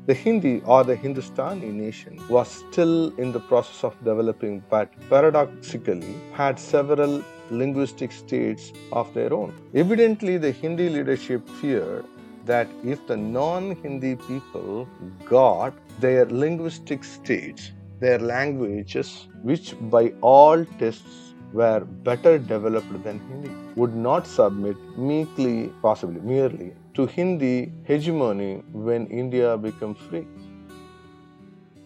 The 0.06 0.14
Hindi 0.14 0.62
or 0.66 0.84
the 0.84 0.96
Hindustani 0.96 1.72
nation 1.72 2.20
was 2.30 2.48
still 2.48 3.14
in 3.20 3.32
the 3.32 3.40
process 3.40 3.84
of 3.84 3.98
developing, 4.04 4.64
but 4.70 4.92
paradoxically 5.10 6.16
had 6.34 6.58
several 6.58 7.24
linguistic 7.52 8.12
states 8.12 8.72
of 8.92 9.14
their 9.14 9.34
own. 9.34 9.54
Evidently, 9.76 10.38
the 10.38 10.52
Hindi 10.52 10.90
leadership 10.90 11.48
feared 11.62 12.06
that 12.46 12.68
if 12.84 13.06
the 13.06 13.18
non 13.18 13.76
Hindi 13.84 14.16
people 14.16 14.88
got 15.26 15.74
their 16.00 16.26
linguistic 16.26 17.04
states, 17.04 17.72
their 18.00 18.20
languages, 18.20 19.28
which 19.44 19.76
by 19.92 20.14
all 20.22 20.66
tests 20.80 21.29
were 21.54 21.82
better 22.10 22.38
developed 22.38 23.04
than 23.04 23.20
Hindi, 23.28 23.52
would 23.76 23.96
not 23.96 24.28
submit 24.28 24.78
meekly, 24.98 25.72
possibly 25.82 26.22
merely, 26.22 26.74
to 26.94 27.06
Hindi 27.06 27.72
hegemony 27.84 28.64
when 28.72 29.08
India 29.08 29.58
became 29.58 29.96
free. 29.96 30.28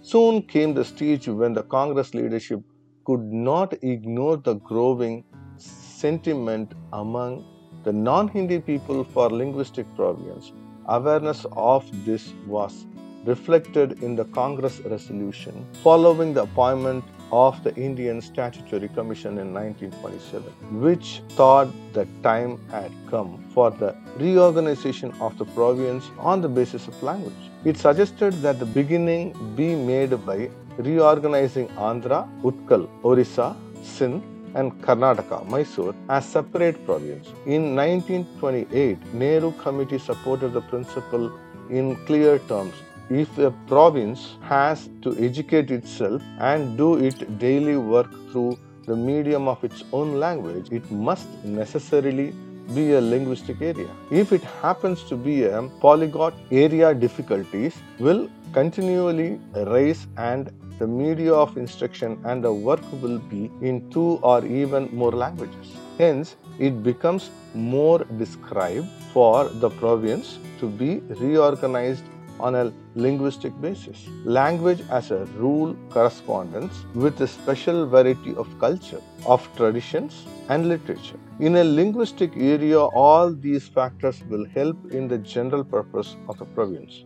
Soon 0.02 0.42
came 0.42 0.74
the 0.74 0.84
stage 0.84 1.28
when 1.28 1.54
the 1.54 1.64
Congress 1.64 2.14
leadership 2.14 2.62
could 3.06 3.24
not 3.32 3.74
ignore 3.84 4.38
the 4.38 4.56
growing 4.56 5.24
sentiment 5.58 6.74
among 6.92 7.46
the 7.84 7.94
non 7.94 8.28
Hindi 8.28 8.60
people 8.60 9.04
for 9.04 9.30
linguistic 9.30 9.86
province. 9.96 10.52
Awareness 10.88 11.46
of 11.54 11.86
this 12.06 12.34
was 12.46 12.86
reflected 13.26 14.04
in 14.04 14.16
the 14.16 14.26
Congress 14.26 14.82
resolution 14.82 15.66
following 15.82 16.34
the 16.34 16.44
appointment 16.44 17.06
of 17.42 17.64
the 17.66 17.74
Indian 17.76 18.22
Statutory 18.22 18.90
Commission 18.98 19.40
in 19.44 19.54
1927, 19.54 20.82
which 20.86 21.08
thought 21.38 21.70
that 21.94 22.10
time 22.22 22.52
had 22.70 22.92
come 23.10 23.32
for 23.54 23.72
the 23.72 23.96
reorganization 24.18 25.12
of 25.20 25.38
the 25.40 25.46
province 25.58 26.12
on 26.20 26.42
the 26.42 26.52
basis 26.60 26.88
of 26.88 27.02
language. 27.02 27.44
It 27.66 27.78
suggested 27.78 28.34
that 28.44 28.60
the 28.60 28.70
beginning 28.80 29.26
be 29.56 29.74
made 29.76 30.14
by 30.28 30.50
reorganizing 30.78 31.68
Andhra, 31.90 32.22
Utkal, 32.44 32.88
Orissa, 33.04 33.56
Sindh, 33.84 34.22
and 34.56 34.72
Karnataka, 34.84 35.44
Mysore, 35.50 35.96
as 36.10 36.26
separate 36.28 36.86
provinces. 36.86 37.34
In 37.48 37.76
1928, 37.76 39.14
Nehru 39.14 39.52
Committee 39.54 39.98
supported 39.98 40.54
the 40.54 40.62
principle 40.62 41.32
in 41.70 41.96
clear 42.06 42.38
terms 42.40 42.74
if 43.10 43.38
a 43.38 43.52
province 43.68 44.36
has 44.42 44.90
to 45.02 45.16
educate 45.18 45.72
itself 45.72 46.22
and 46.40 46.78
do 46.78 46.96
its 46.96 47.20
daily 47.38 47.78
work 47.78 48.12
through 48.32 48.58
the 48.86 48.96
medium 48.96 49.48
of 49.48 49.64
its 49.64 49.84
own 49.92 50.20
language, 50.20 50.72
it 50.72 50.90
must 50.92 51.28
necessarily 51.44 52.34
be 52.74 52.94
a 52.94 53.02
linguistic 53.02 53.62
area. 53.62 53.90
If 54.10 54.32
it 54.32 54.44
happens 54.62 55.04
to 55.04 55.16
be 55.16 55.44
a 55.44 55.64
polyglot 55.82 56.34
area, 56.52 56.94
difficulties 56.94 57.76
will 58.00 58.30
continually 58.54 59.40
rise 59.54 60.08
and 60.18 60.52
the 60.80 60.88
media 60.88 61.34
of 61.34 61.58
instruction 61.58 62.20
and 62.26 62.44
the 62.44 62.52
work 62.52 62.82
will 63.02 63.20
be 63.20 63.52
in 63.62 63.90
two 63.92 64.20
or 64.22 64.46
even 64.46 64.90
more 64.96 65.12
languages. 65.12 65.76
Hence, 65.98 66.36
it 66.60 66.84
becomes 66.84 67.30
more 67.54 68.00
described 68.18 68.88
for 69.14 69.46
the 69.46 69.70
province 69.70 70.40
to 70.60 70.68
be 70.68 71.00
reorganized 71.22 72.04
on 72.40 72.56
a 72.56 72.72
linguistic 72.96 73.60
basis. 73.62 74.08
Language 74.26 74.84
as 74.90 75.12
a 75.12 75.26
rule 75.38 75.76
corresponds 75.90 76.86
with 76.94 77.20
a 77.22 77.28
special 77.28 77.86
variety 77.86 78.36
of 78.36 78.48
culture, 78.60 79.02
of 79.26 79.48
traditions, 79.56 80.26
and 80.50 80.68
literature. 80.68 81.20
In 81.40 81.56
a 81.56 81.64
linguistic 81.64 82.32
area, 82.36 82.80
all 82.80 83.34
these 83.34 83.68
factors 83.68 84.22
will 84.30 84.46
help 84.46 84.92
in 84.92 85.08
the 85.08 85.18
general 85.18 85.64
purpose 85.64 86.16
of 86.28 86.40
a 86.42 86.46
province. 86.46 87.06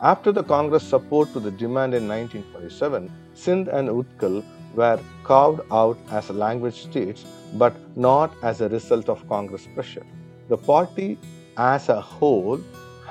After 0.00 0.30
the 0.30 0.44
Congress 0.44 0.84
support 0.84 1.32
to 1.32 1.40
the 1.40 1.50
demand 1.50 1.94
in 1.94 2.06
1947, 2.06 3.10
Sindh 3.34 3.68
and 3.68 3.88
Utkal 3.88 4.44
were 4.74 5.00
carved 5.24 5.60
out 5.72 5.98
as 6.10 6.30
language 6.30 6.82
states 6.82 7.24
but 7.54 7.74
not 7.96 8.32
as 8.42 8.60
a 8.60 8.68
result 8.68 9.08
of 9.08 9.28
Congress 9.28 9.66
pressure. 9.74 10.06
The 10.48 10.56
party 10.56 11.18
as 11.56 11.88
a 11.88 12.00
whole 12.00 12.60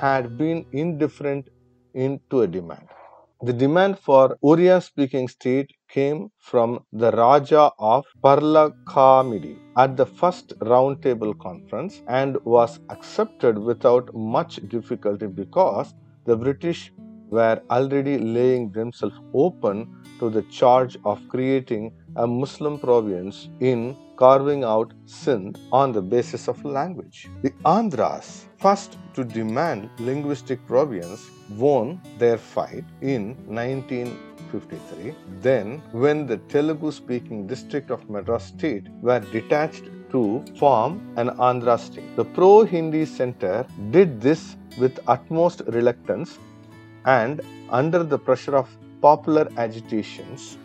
had 0.04 0.38
been 0.38 0.64
indifferent 0.72 1.48
into 1.94 2.42
a 2.42 2.46
demand. 2.46 2.88
The 3.42 3.52
demand 3.52 3.98
for 4.00 4.36
Oriya 4.42 4.80
speaking 4.82 5.28
state 5.28 5.70
came 5.88 6.30
from 6.38 6.80
the 6.92 7.10
Raja 7.12 7.70
of 7.78 8.04
Parla 8.20 8.72
Parlakimedi 8.72 9.56
at 9.76 9.96
the 9.96 10.06
first 10.06 10.58
roundtable 10.58 11.38
conference 11.38 12.02
and 12.08 12.36
was 12.44 12.80
accepted 12.90 13.56
without 13.56 14.12
much 14.12 14.56
difficulty 14.68 15.28
because 15.28 15.94
the 16.24 16.36
British 16.36 16.92
were 17.30 17.62
already 17.70 18.18
laying 18.18 18.72
themselves 18.72 19.20
open 19.34 19.86
to 20.18 20.30
the 20.30 20.42
charge 20.58 20.96
of 21.04 21.22
creating 21.28 21.92
a 22.16 22.26
Muslim 22.26 22.76
province 22.78 23.48
in 23.60 23.96
carving 24.16 24.64
out 24.64 24.92
Sindh 25.04 25.56
on 25.70 25.92
the 25.92 26.02
basis 26.02 26.48
of 26.48 26.64
language. 26.64 27.28
The 27.42 27.52
Andhras, 27.64 28.47
first 28.58 28.98
to 29.14 29.24
demand 29.24 29.88
linguistic 29.98 30.64
province, 30.66 31.30
won 31.56 32.00
their 32.18 32.38
fight 32.38 32.84
in 33.00 33.36
1953. 33.46 35.14
Then, 35.40 35.80
when 35.92 36.26
the 36.26 36.38
Telugu 36.52 36.90
speaking 36.90 37.46
district 37.46 37.90
of 37.90 38.08
Madras 38.10 38.44
state 38.44 38.86
were 39.00 39.20
detached 39.20 39.84
to 40.10 40.44
form 40.58 41.00
an 41.16 41.28
Andhra 41.48 41.78
state, 41.78 42.16
the 42.16 42.24
pro 42.24 42.64
Hindi 42.64 43.04
center 43.04 43.66
did 43.90 44.20
this 44.20 44.56
with 44.78 44.98
utmost 45.06 45.62
reluctance 45.68 46.38
and 47.04 47.40
under 47.70 48.02
the 48.02 48.18
pressure 48.18 48.56
of 48.56 48.68
popular 49.00 49.48
agitations. 49.56 50.58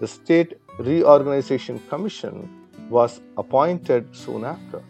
The 0.00 0.08
State 0.08 0.54
Reorganization 0.78 1.80
Commission 1.88 2.48
was 2.88 3.20
appointed 3.36 4.14
soon 4.14 4.44
after. 4.44 4.82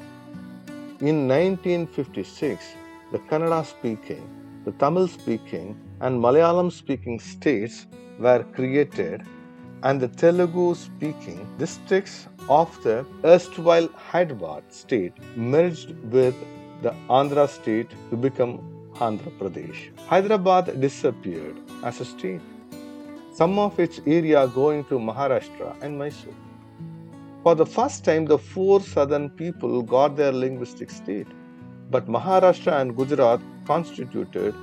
In 1.01 1.29
1956, 1.29 2.75
the 3.13 3.21
Kannada 3.21 3.65
speaking, 3.65 4.29
the 4.65 4.73
Tamil 4.73 5.07
speaking, 5.07 5.79
and 6.01 6.21
Malayalam 6.21 6.73
speaking 6.73 7.21
states 7.21 7.87
were 8.19 8.43
created 8.43 9.23
and 9.85 10.01
the 10.01 10.09
Telugu 10.09 10.75
speaking 10.75 11.47
districts 11.57 12.27
of 12.49 12.83
the 12.83 13.07
erstwhile 13.25 13.89
Hyderabad 13.95 14.65
state 14.71 15.13
merged 15.37 15.95
with 16.17 16.35
the 16.83 16.93
Andhra 17.09 17.49
state 17.49 17.91
to 18.11 18.17
become 18.17 18.59
Andhra 18.95 19.31
Pradesh. 19.39 19.97
Hyderabad 20.09 20.81
disappeared 20.81 21.59
as 21.85 22.01
a 22.01 22.05
state, 22.05 22.41
some 23.33 23.57
of 23.61 23.79
its 23.79 24.01
area 24.05 24.49
going 24.49 24.85
to 24.87 24.99
Maharashtra 24.99 25.81
and 25.81 25.97
Mysore. 25.97 26.35
For 27.49 27.55
the 27.55 27.65
first 27.65 28.05
time, 28.05 28.27
the 28.27 28.37
four 28.37 28.79
southern 28.83 29.31
people 29.31 29.81
got 29.81 30.17
their 30.17 30.33
linguistic 30.33 30.91
state, 30.91 31.29
but 31.91 32.07
Maharashtra 32.07 32.79
and 32.79 32.95
Gujarat 32.95 33.41
constituted 33.65 34.55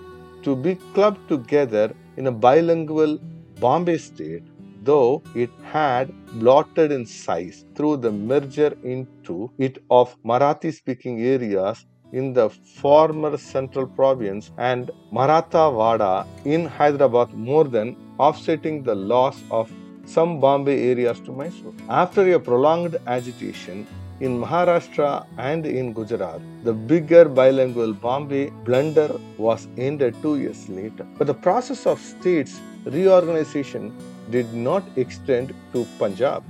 to 0.44 0.56
be 0.56 0.76
clubbed 0.94 1.28
together 1.28 1.96
in 2.18 2.28
a 2.28 2.32
bilingual 2.32 3.18
Bombay 3.60 3.98
state, 3.98 4.44
though 4.84 5.24
it 5.34 5.50
had 5.64 6.14
blotted 6.40 6.92
in 6.92 7.08
size 7.08 7.66
through 7.74 7.98
the 7.98 8.12
merger 8.12 8.78
into 8.84 9.50
it 9.58 9.80
of 9.90 10.16
Marathi 10.24 10.72
speaking 10.72 11.24
areas 11.24 11.88
in 12.12 12.34
the 12.34 12.52
former 12.52 13.36
central 13.36 13.88
province 13.88 14.52
and 14.60 14.92
Maratha 15.12 15.66
Marathawada 15.72 16.28
in 16.46 16.68
Hyderabad 16.68 17.34
more 17.34 17.64
than 17.64 17.98
offsetting 18.20 18.84
the 18.84 18.94
loss 18.94 19.42
of 19.50 19.72
some 20.06 20.40
Bombay 20.40 20.90
areas 20.92 21.20
to 21.22 21.32
Mysore. 21.32 21.74
After 21.90 22.34
a 22.34 22.40
prolonged 22.40 22.98
agitation, 23.08 23.88
in 24.22 24.40
Maharashtra 24.40 25.26
and 25.38 25.66
in 25.66 25.92
Gujarat, 25.92 26.40
the 26.64 26.72
bigger 26.72 27.26
bilingual 27.26 27.94
Bombay 27.94 28.50
blunder 28.64 29.20
was 29.38 29.68
ended 29.78 30.16
two 30.22 30.40
years 30.40 30.70
later. 30.70 31.06
But 31.18 31.28
the 31.28 31.34
process 31.34 31.86
of 31.86 32.00
states 32.00 32.62
reorganization 32.86 33.94
did 34.32 34.54
not 34.54 34.84
extend 34.96 35.54
to 35.74 35.86
Punjab 36.00 36.44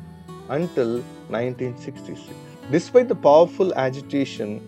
until 0.50 1.00
1966. 1.30 2.30
Despite 2.70 3.08
the 3.08 3.15
powerful 3.15 3.74
agitation 3.74 4.62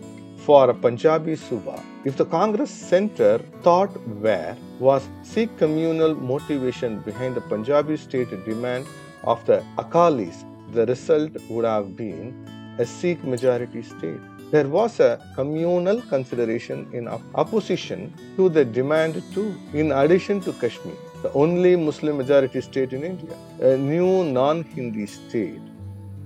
for 0.48 0.70
a 0.70 0.72
Punjabi 0.72 1.36
Suba, 1.36 1.78
if 2.06 2.16
the 2.16 2.24
Congress 2.24 2.70
center 2.70 3.38
thought 3.62 3.90
where 4.24 4.56
was 4.80 5.06
Sikh 5.22 5.54
communal 5.58 6.14
motivation 6.14 7.00
behind 7.00 7.34
the 7.34 7.42
Punjabi 7.42 7.98
state 7.98 8.30
demand 8.46 8.86
of 9.24 9.44
the 9.44 9.62
Akalis, 9.76 10.38
the 10.72 10.86
result 10.86 11.32
would 11.50 11.66
have 11.66 11.94
been 11.98 12.32
a 12.78 12.86
Sikh 12.86 13.22
majority 13.24 13.82
state. 13.82 14.22
There 14.50 14.66
was 14.68 15.00
a 15.00 15.20
communal 15.34 16.00
consideration 16.00 16.88
in 16.94 17.08
opposition 17.34 18.14
to 18.36 18.48
the 18.48 18.64
demand 18.64 19.22
too. 19.34 19.54
In 19.74 19.92
addition 19.92 20.40
to 20.46 20.54
Kashmir, 20.54 20.96
the 21.20 21.30
only 21.34 21.76
Muslim 21.76 22.16
majority 22.16 22.62
state 22.62 22.94
in 22.94 23.04
India, 23.04 23.36
a 23.60 23.76
new 23.76 24.24
non 24.24 24.62
Hindi 24.62 25.04
state 25.04 25.60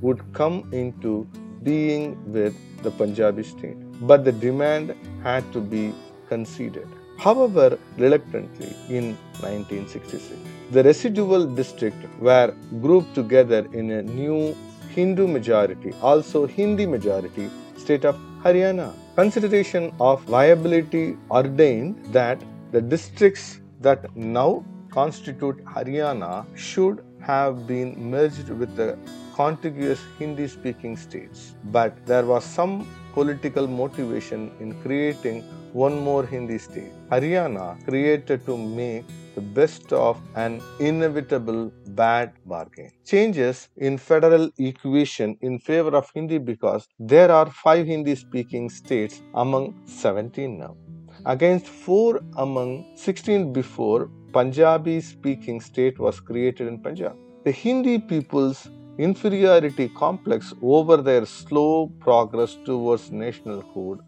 would 0.00 0.20
come 0.32 0.68
into 0.72 1.26
being 1.64 2.14
with 2.32 2.54
the 2.84 2.92
Punjabi 2.92 3.42
state. 3.42 3.88
But 4.02 4.24
the 4.24 4.32
demand 4.32 4.94
had 5.22 5.50
to 5.52 5.60
be 5.60 5.94
conceded. 6.28 6.88
However, 7.18 7.78
reluctantly 7.96 8.74
in 8.88 9.16
1966, 9.40 10.40
the 10.72 10.82
residual 10.82 11.46
districts 11.46 12.06
were 12.20 12.54
grouped 12.80 13.14
together 13.14 13.66
in 13.72 13.90
a 13.92 14.02
new 14.02 14.56
Hindu 14.94 15.26
majority, 15.26 15.92
also 16.02 16.46
Hindi 16.46 16.86
majority 16.86 17.48
state 17.76 18.04
of 18.04 18.16
Haryana. 18.42 18.92
Consideration 19.14 19.92
of 20.00 20.22
viability 20.22 21.16
ordained 21.30 21.96
that 22.12 22.42
the 22.72 22.80
districts 22.80 23.60
that 23.80 24.14
now 24.16 24.64
constitute 24.90 25.64
Haryana 25.64 26.46
should 26.56 27.04
have 27.20 27.66
been 27.66 28.10
merged 28.10 28.48
with 28.48 28.74
the 28.74 28.98
contiguous 29.34 30.00
Hindi 30.18 30.48
speaking 30.48 30.96
states. 30.96 31.54
But 31.64 32.04
there 32.06 32.24
was 32.24 32.44
some 32.44 32.86
political 33.14 33.66
motivation 33.66 34.50
in 34.60 34.80
creating 34.82 35.42
one 35.72 35.98
more 36.00 36.24
Hindi 36.24 36.58
state. 36.58 36.92
Haryana 37.10 37.82
created 37.84 38.44
to 38.46 38.56
make 38.56 39.04
the 39.34 39.40
best 39.40 39.92
of 39.92 40.20
an 40.34 40.60
inevitable 40.78 41.72
bad 41.88 42.32
bargain. 42.44 42.90
Changes 43.04 43.68
in 43.76 43.96
federal 43.96 44.50
equation 44.58 45.36
in 45.40 45.58
favor 45.58 45.96
of 45.96 46.10
Hindi 46.14 46.38
because 46.38 46.88
there 46.98 47.30
are 47.30 47.50
five 47.50 47.86
Hindi 47.86 48.14
speaking 48.14 48.68
states 48.68 49.22
among 49.34 49.74
17 49.86 50.58
now. 50.58 50.76
Against 51.24 51.66
four 51.66 52.20
among 52.36 52.84
16 52.96 53.52
before, 53.52 54.10
Punjabi 54.32 55.00
speaking 55.00 55.60
state 55.60 55.98
was 55.98 56.20
created 56.20 56.66
in 56.66 56.78
Punjab. 56.78 57.16
The 57.44 57.52
Hindi 57.52 57.98
people's 57.98 58.70
inferiority 58.98 59.88
complex 59.88 60.52
over 60.62 60.96
their 60.98 61.24
slow 61.24 61.90
progress 62.00 62.56
towards 62.64 63.10
nationalhood 63.10 64.00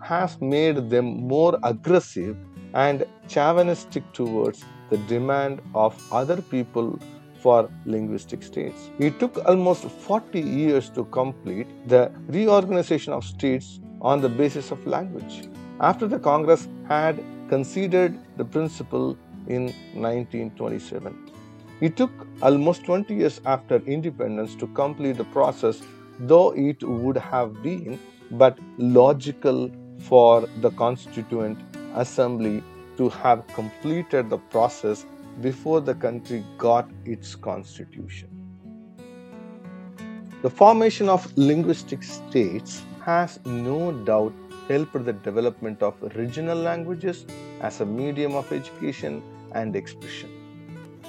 has 0.00 0.40
made 0.40 0.90
them 0.90 1.26
more 1.28 1.58
aggressive 1.62 2.36
and 2.74 3.04
chauvinistic 3.28 4.02
towards 4.12 4.64
the 4.90 4.96
demand 5.12 5.60
of 5.74 6.00
other 6.12 6.40
people 6.42 6.98
for 7.40 7.68
linguistic 7.84 8.42
states. 8.42 8.90
It 8.98 9.18
took 9.20 9.36
almost 9.46 9.84
40 9.84 10.40
years 10.40 10.88
to 10.90 11.04
complete 11.04 11.66
the 11.86 12.10
reorganization 12.28 13.12
of 13.12 13.24
states 13.24 13.80
on 14.00 14.20
the 14.20 14.28
basis 14.28 14.70
of 14.70 14.86
language. 14.86 15.48
After 15.80 16.06
the 16.06 16.18
Congress 16.18 16.68
had 16.88 17.22
considered 17.48 18.18
the 18.36 18.44
principle 18.44 19.18
in 19.48 19.64
1927. 19.94 21.30
It 21.86 21.98
took 21.98 22.26
almost 22.40 22.84
20 22.84 23.14
years 23.14 23.42
after 23.44 23.76
independence 23.94 24.54
to 24.60 24.66
complete 24.68 25.18
the 25.18 25.24
process, 25.24 25.82
though 26.18 26.52
it 26.56 26.82
would 26.82 27.18
have 27.18 27.62
been 27.62 27.98
but 28.30 28.58
logical 28.78 29.70
for 29.98 30.48
the 30.62 30.70
Constituent 30.70 31.58
Assembly 31.94 32.62
to 32.96 33.10
have 33.10 33.46
completed 33.48 34.30
the 34.30 34.38
process 34.54 35.04
before 35.42 35.82
the 35.82 35.94
country 35.94 36.42
got 36.56 36.88
its 37.04 37.34
constitution. 37.34 38.30
The 40.40 40.48
formation 40.48 41.10
of 41.10 41.26
linguistic 41.36 42.02
states 42.02 42.82
has 43.04 43.38
no 43.44 43.92
doubt 43.92 44.32
helped 44.68 45.04
the 45.04 45.12
development 45.12 45.82
of 45.82 46.00
regional 46.16 46.56
languages 46.56 47.26
as 47.60 47.82
a 47.82 47.84
medium 47.84 48.34
of 48.34 48.50
education 48.52 49.22
and 49.52 49.76
expression. 49.76 50.33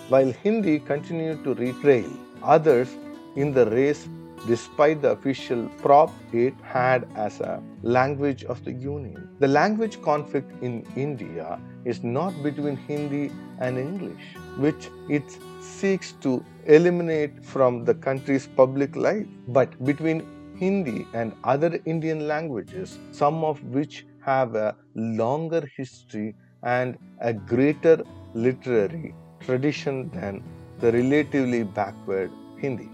While 0.08 0.32
Hindi 0.44 0.80
continued 0.80 1.44
to 1.46 1.56
retrail 1.56 2.12
others 2.44 2.96
in 3.36 3.54
the 3.54 3.66
race 3.66 4.08
despite 4.46 5.02
the 5.02 5.10
official 5.12 5.68
prop 5.82 6.12
it 6.32 6.54
had 6.62 7.08
as 7.16 7.40
a 7.40 7.60
language 7.82 8.44
of 8.44 8.64
the 8.64 8.72
Union. 8.72 9.28
The 9.40 9.48
language 9.48 10.00
conflict 10.04 10.52
in 10.62 10.86
India 10.96 11.60
is 11.86 12.04
not 12.04 12.44
between 12.44 12.76
Hindi 12.76 13.32
and 13.58 13.80
English, 13.80 14.36
which 14.60 14.90
it 15.10 15.24
seeks 15.60 16.12
to 16.22 16.46
eliminate 16.68 17.44
from 17.44 17.84
the 17.84 17.96
country's 17.96 18.46
public 18.46 18.96
life, 18.96 19.26
but 19.48 19.84
between 19.84 20.24
Hindi 20.56 21.08
and 21.16 21.34
other 21.44 21.80
Indian 21.86 22.28
languages, 22.28 23.00
some 23.12 23.44
of 23.44 23.62
which 23.64 24.06
have 24.22 24.54
a 24.54 24.76
longer 24.94 25.68
history 25.76 26.36
and 26.62 26.96
a 27.22 27.34
greater 27.34 28.04
literary 28.36 29.16
tradition 29.42 30.10
than 30.10 30.44
the 30.80 30.92
relatively 30.92 31.64
backward 31.64 32.32
Hindi. 32.58 32.90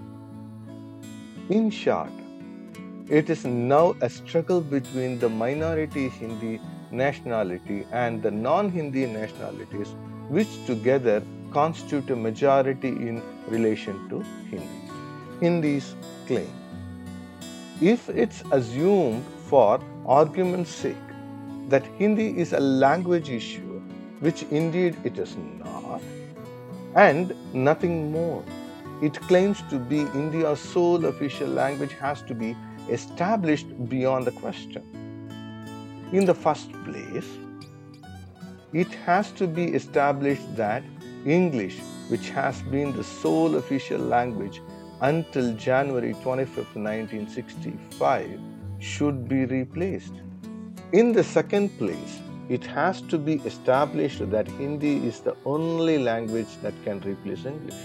In 1.49 1.69
short, 1.69 2.11
it 3.09 3.29
is 3.29 3.45
now 3.45 3.95
a 4.01 4.09
struggle 4.09 4.61
between 4.61 5.19
the 5.19 5.29
minority 5.29 6.09
Hindi 6.09 6.59
nationality 6.91 7.85
and 7.91 8.21
the 8.21 8.31
non 8.31 8.69
Hindi 8.69 9.05
nationalities, 9.05 9.89
which 10.29 10.47
together 10.65 11.21
constitute 11.51 12.09
a 12.09 12.15
majority 12.15 12.89
in 12.89 13.21
relation 13.47 14.07
to 14.09 14.21
Hindi. 14.49 14.81
Hindi's 15.41 15.95
claim. 16.27 16.49
If 17.81 18.09
it's 18.09 18.43
assumed 18.51 19.25
for 19.47 19.81
argument's 20.05 20.69
sake 20.69 21.07
that 21.69 21.85
Hindi 21.97 22.37
is 22.37 22.53
a 22.53 22.59
language 22.59 23.29
issue, 23.29 23.81
which 24.19 24.43
indeed 24.43 24.95
it 25.03 25.17
is 25.17 25.35
not, 25.57 26.01
and 26.95 27.33
nothing 27.53 28.11
more, 28.11 28.43
it 29.01 29.19
claims 29.21 29.61
to 29.69 29.79
be 29.79 30.01
India's 30.13 30.59
sole 30.59 31.05
official 31.05 31.47
language 31.47 31.93
has 31.93 32.21
to 32.23 32.35
be 32.35 32.55
established 32.89 33.67
beyond 33.89 34.25
the 34.25 34.31
question. 34.31 34.83
In 36.11 36.25
the 36.25 36.33
first 36.33 36.71
place, 36.83 37.27
it 38.73 38.93
has 39.05 39.31
to 39.31 39.47
be 39.47 39.65
established 39.65 40.55
that 40.55 40.83
English, 41.25 41.79
which 42.09 42.29
has 42.29 42.61
been 42.63 42.93
the 42.95 43.03
sole 43.03 43.55
official 43.55 43.99
language 43.99 44.61
until 45.01 45.53
January 45.55 46.13
25, 46.21 46.57
1965, 46.75 48.39
should 48.79 49.27
be 49.27 49.45
replaced. 49.45 50.13
In 50.91 51.11
the 51.11 51.23
second 51.23 51.69
place, 51.77 52.19
it 52.55 52.65
has 52.65 53.01
to 53.11 53.17
be 53.17 53.35
established 53.49 54.29
that 54.29 54.47
Hindi 54.59 54.95
is 55.09 55.19
the 55.21 55.35
only 55.45 55.97
language 55.97 56.57
that 56.61 56.73
can 56.83 56.99
replace 57.01 57.45
English. 57.45 57.81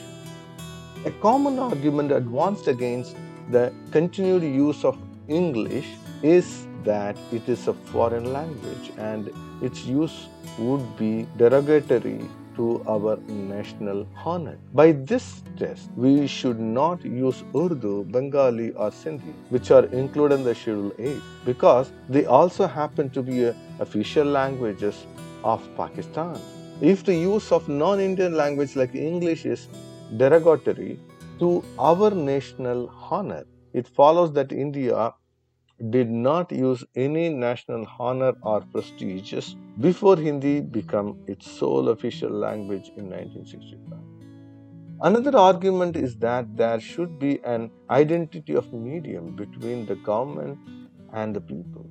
A 1.04 1.12
common 1.26 1.58
argument 1.58 2.10
advanced 2.10 2.66
against 2.66 3.16
the 3.50 3.72
continued 3.92 4.42
use 4.42 4.84
of 4.84 4.98
English 5.28 5.86
is 6.22 6.66
that 6.82 7.16
it 7.32 7.48
is 7.48 7.68
a 7.68 7.74
foreign 7.92 8.32
language 8.32 8.90
and 8.98 9.30
its 9.62 9.84
use 9.84 10.26
would 10.58 10.84
be 10.96 11.26
derogatory 11.36 12.28
to 12.56 12.82
our 12.88 13.16
national 13.28 14.06
honor. 14.24 14.56
By 14.72 14.92
this 14.92 15.42
test, 15.58 15.90
we 15.94 16.26
should 16.26 16.58
not 16.58 17.04
use 17.04 17.44
Urdu, 17.54 18.04
Bengali, 18.04 18.70
or 18.72 18.90
Sindhi, 18.90 19.34
which 19.50 19.70
are 19.70 19.84
included 19.86 20.36
in 20.36 20.44
the 20.44 20.54
Schedule 20.54 20.92
8, 20.98 21.20
because 21.44 21.92
they 22.08 22.24
also 22.24 22.66
happen 22.66 23.10
to 23.10 23.22
be 23.22 23.52
official 23.80 24.26
languages 24.26 25.06
of 25.44 25.68
Pakistan. 25.76 26.38
If 26.80 27.04
the 27.04 27.14
use 27.14 27.52
of 27.52 27.68
non 27.68 28.00
Indian 28.00 28.34
language 28.34 28.76
like 28.76 28.94
English 28.94 29.44
is 29.46 29.68
derogatory 30.16 30.98
to 31.38 31.64
our 31.78 32.10
national 32.10 32.90
honor, 33.10 33.44
it 33.72 33.88
follows 33.88 34.32
that 34.32 34.52
India 34.52 35.12
did 35.90 36.10
not 36.10 36.50
use 36.50 36.84
any 36.94 37.28
national 37.28 37.86
honor 37.98 38.32
or 38.42 38.60
prestige 38.60 39.34
before 39.80 40.16
Hindi 40.16 40.60
became 40.60 41.18
its 41.26 41.50
sole 41.50 41.90
official 41.90 42.30
language 42.30 42.90
in 42.96 43.10
1965. 43.10 43.98
Another 45.02 45.36
argument 45.36 45.94
is 45.96 46.16
that 46.16 46.56
there 46.56 46.80
should 46.80 47.18
be 47.18 47.38
an 47.44 47.70
identity 47.90 48.54
of 48.54 48.72
medium 48.72 49.36
between 49.36 49.84
the 49.84 49.96
government 49.96 50.58
and 51.12 51.36
the 51.36 51.40
people. 51.40 51.86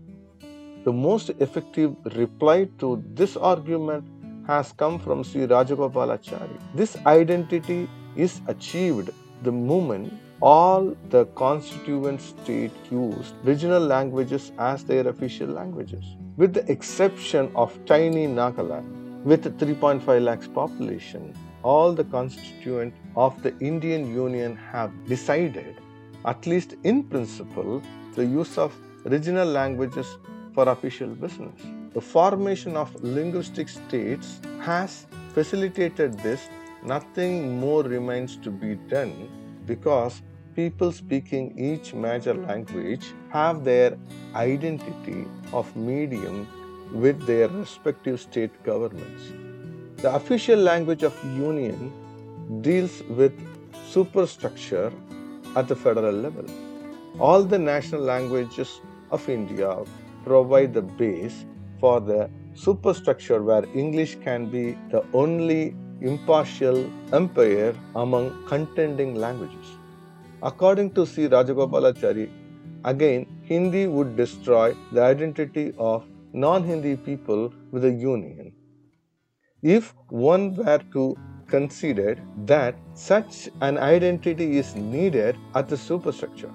The 0.85 0.93
most 0.93 1.31
effective 1.39 1.95
reply 2.15 2.69
to 2.77 3.03
this 3.15 3.35
argument 3.35 4.03
has 4.45 4.71
come 4.71 4.99
from 4.99 5.23
Sri 5.23 5.47
Rajagopalachari. 5.47 6.59
This 6.75 6.95
identity 7.07 7.89
is 8.15 8.39
achieved 8.47 9.09
the 9.41 9.51
moment 9.51 10.13
all 10.43 10.95
the 11.09 11.25
constituent 11.33 12.21
states 12.21 12.75
used 12.91 13.33
regional 13.43 13.81
languages 13.81 14.51
as 14.59 14.83
their 14.83 15.07
official 15.07 15.47
languages, 15.47 16.05
with 16.37 16.53
the 16.53 16.71
exception 16.71 17.51
of 17.55 17.73
tiny 17.87 18.27
Nagaland, 18.27 19.23
with 19.23 19.57
3.5 19.57 20.21
lakhs 20.21 20.47
population. 20.47 21.33
All 21.63 21.93
the 21.93 22.03
constituent 22.03 22.93
of 23.15 23.41
the 23.41 23.57
Indian 23.57 24.13
Union 24.13 24.55
have 24.71 24.91
decided, 25.07 25.81
at 26.25 26.45
least 26.45 26.75
in 26.83 27.03
principle, 27.05 27.81
the 28.13 28.23
use 28.23 28.59
of 28.59 28.71
regional 29.03 29.47
languages 29.47 30.05
for 30.55 30.69
official 30.69 31.09
business. 31.09 31.61
The 31.93 32.01
formation 32.01 32.75
of 32.77 32.95
linguistic 33.03 33.69
states 33.69 34.39
has 34.61 35.05
facilitated 35.33 36.17
this. 36.19 36.47
Nothing 36.83 37.59
more 37.59 37.83
remains 37.83 38.37
to 38.37 38.49
be 38.49 38.75
done 38.75 39.29
because 39.65 40.21
people 40.55 40.91
speaking 40.91 41.45
each 41.59 41.93
major 41.93 42.33
language 42.33 43.05
have 43.29 43.63
their 43.65 43.97
identity 44.33 45.25
of 45.51 45.75
medium 45.75 46.47
with 46.93 47.25
their 47.25 47.49
respective 47.49 48.21
state 48.21 48.63
governments. 48.63 49.23
The 50.01 50.13
official 50.15 50.59
language 50.59 51.03
of 51.03 51.13
union 51.23 51.91
deals 52.61 53.01
with 53.09 53.33
superstructure 53.89 54.93
at 55.55 55.67
the 55.67 55.75
federal 55.75 56.13
level. 56.13 56.45
All 57.19 57.43
the 57.43 57.59
national 57.59 58.01
languages 58.01 58.79
of 59.11 59.27
India 59.29 59.69
provide 60.25 60.73
the 60.73 60.81
base 60.81 61.45
for 61.79 61.99
the 61.99 62.29
superstructure 62.53 63.41
where 63.43 63.65
English 63.83 64.15
can 64.23 64.45
be 64.55 64.77
the 64.91 65.03
only 65.13 65.75
impartial 66.01 66.89
umpire 67.13 67.73
among 67.95 68.31
contending 68.47 69.15
languages. 69.15 69.67
According 70.41 70.91
to 70.95 71.05
C. 71.05 71.27
Rajagopalachari, 71.27 72.29
again, 72.83 73.25
Hindi 73.43 73.87
would 73.87 74.15
destroy 74.15 74.75
the 74.91 75.01
identity 75.01 75.73
of 75.77 76.05
non 76.33 76.63
Hindi 76.63 76.95
people 76.95 77.53
with 77.71 77.83
the 77.83 77.91
Union. 77.91 78.51
If 79.61 79.93
one 80.09 80.55
were 80.55 80.81
to 80.93 81.15
consider 81.47 82.17
that 82.45 82.75
such 82.93 83.49
an 83.61 83.77
identity 83.77 84.57
is 84.57 84.75
needed 84.75 85.37
at 85.53 85.69
the 85.69 85.77
superstructure. 85.77 86.51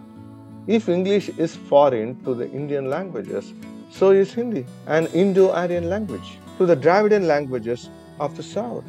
If 0.70 0.88
English 0.88 1.30
is 1.30 1.56
foreign 1.56 2.10
to 2.22 2.32
the 2.32 2.48
Indian 2.48 2.88
languages, 2.88 3.52
so 3.90 4.10
is 4.10 4.32
Hindi, 4.32 4.64
an 4.86 5.08
Indo 5.08 5.50
Aryan 5.50 5.90
language, 5.90 6.38
to 6.58 6.64
the 6.64 6.76
Dravidian 6.76 7.26
languages 7.26 7.88
of 8.20 8.36
the 8.36 8.44
South. 8.44 8.84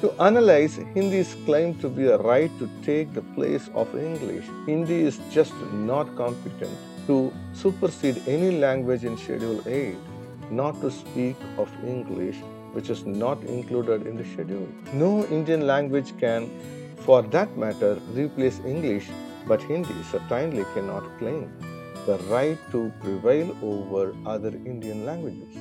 To 0.00 0.10
analyze 0.20 0.74
Hindi's 0.92 1.36
claim 1.44 1.76
to 1.78 1.88
be 1.88 2.08
a 2.08 2.18
right 2.18 2.50
to 2.58 2.68
take 2.82 3.14
the 3.14 3.22
place 3.36 3.70
of 3.74 3.94
English, 3.96 4.44
Hindi 4.66 5.02
is 5.02 5.20
just 5.30 5.54
not 5.72 6.16
competent 6.16 6.76
to 7.06 7.32
supersede 7.52 8.20
any 8.26 8.50
language 8.50 9.04
in 9.04 9.16
Schedule 9.16 9.62
8, 9.68 9.94
not 10.50 10.80
to 10.80 10.90
speak 10.90 11.36
of 11.58 11.70
English, 11.86 12.38
which 12.72 12.90
is 12.90 13.06
not 13.06 13.40
included 13.44 14.08
in 14.08 14.16
the 14.16 14.24
schedule. 14.32 14.66
No 14.92 15.24
Indian 15.26 15.64
language 15.64 16.12
can, 16.18 16.50
for 17.06 17.22
that 17.22 17.56
matter, 17.56 18.00
replace 18.14 18.58
English, 18.66 19.06
but 19.46 19.62
Hindi 19.62 19.94
certainly 20.10 20.64
cannot 20.74 21.04
claim 21.18 21.52
the 22.06 22.18
right 22.30 22.58
to 22.72 22.92
prevail 23.00 23.56
over 23.62 24.14
other 24.26 24.48
Indian 24.48 25.04
languages. 25.06 25.56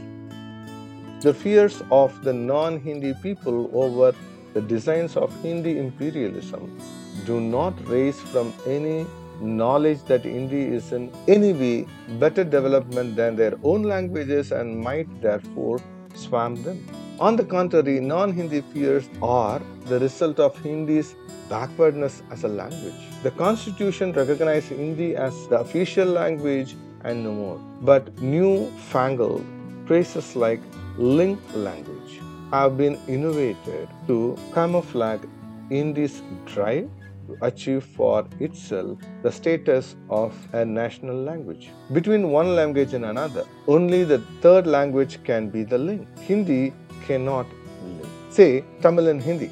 The 1.21 1.33
fears 1.33 1.81
of 1.89 2.23
the 2.23 2.33
non 2.33 2.79
Hindi 2.79 3.13
people 3.21 3.69
over 3.73 4.13
the 4.53 4.61
designs 4.61 5.15
of 5.15 5.31
Hindi 5.41 5.77
imperialism 5.77 6.79
do 7.25 7.39
not 7.39 7.73
raise 7.87 8.19
from 8.19 8.53
any 8.67 9.05
knowledge 9.39 10.03
that 10.03 10.25
Hindi 10.25 10.63
is 10.79 10.91
in 10.91 11.11
any 11.27 11.53
way 11.53 11.87
better 12.19 12.43
development 12.43 13.15
than 13.15 13.35
their 13.35 13.53
own 13.63 13.83
languages 13.83 14.51
and 14.51 14.79
might 14.79 15.07
therefore 15.21 15.79
swamp 16.13 16.63
them. 16.63 16.85
On 17.19 17.35
the 17.35 17.45
contrary, 17.45 17.99
non 17.99 18.33
Hindi 18.33 18.61
fears 18.73 19.09
are 19.21 19.61
the 19.85 19.99
result 19.99 20.39
of 20.39 20.57
Hindi's 20.59 21.15
backwardness 21.49 22.21
as 22.31 22.43
a 22.43 22.47
language. 22.47 23.12
The 23.23 23.31
constitution 23.31 24.11
recognized 24.11 24.67
Hindi 24.67 25.15
as 25.15 25.47
the 25.47 25.59
official 25.61 26.05
language 26.07 26.75
and 27.05 27.23
no 27.23 27.31
more. 27.31 27.59
But 27.81 28.21
new 28.21 28.69
fangled 28.91 29.45
phrases 29.85 30.35
like 30.35 30.59
link 30.97 31.39
language 31.55 32.19
have 32.51 32.75
been 32.75 32.99
innovated 33.07 33.87
to 34.07 34.37
camouflage 34.53 35.21
India's 35.69 36.21
drive 36.45 36.89
to 37.27 37.37
achieve 37.41 37.85
for 37.85 38.27
itself 38.41 38.99
the 39.21 39.31
status 39.31 39.95
of 40.09 40.35
a 40.51 40.65
national 40.65 41.15
language. 41.15 41.71
Between 41.93 42.29
one 42.29 42.57
language 42.57 42.93
and 42.93 43.05
another, 43.05 43.45
only 43.67 44.03
the 44.03 44.19
third 44.41 44.67
language 44.67 45.23
can 45.23 45.49
be 45.49 45.63
the 45.63 45.77
link. 45.77 46.05
Hindi 46.19 46.73
cannot 47.07 47.47
link. 47.85 48.09
Say 48.29 48.65
Tamil 48.81 49.07
and 49.07 49.21
Hindi. 49.21 49.49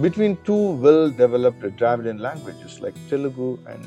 Between 0.00 0.38
two 0.44 0.72
well 0.84 1.10
developed 1.10 1.62
Dravidian 1.76 2.20
languages 2.20 2.80
like 2.80 2.94
Telugu 3.10 3.58
and 3.66 3.84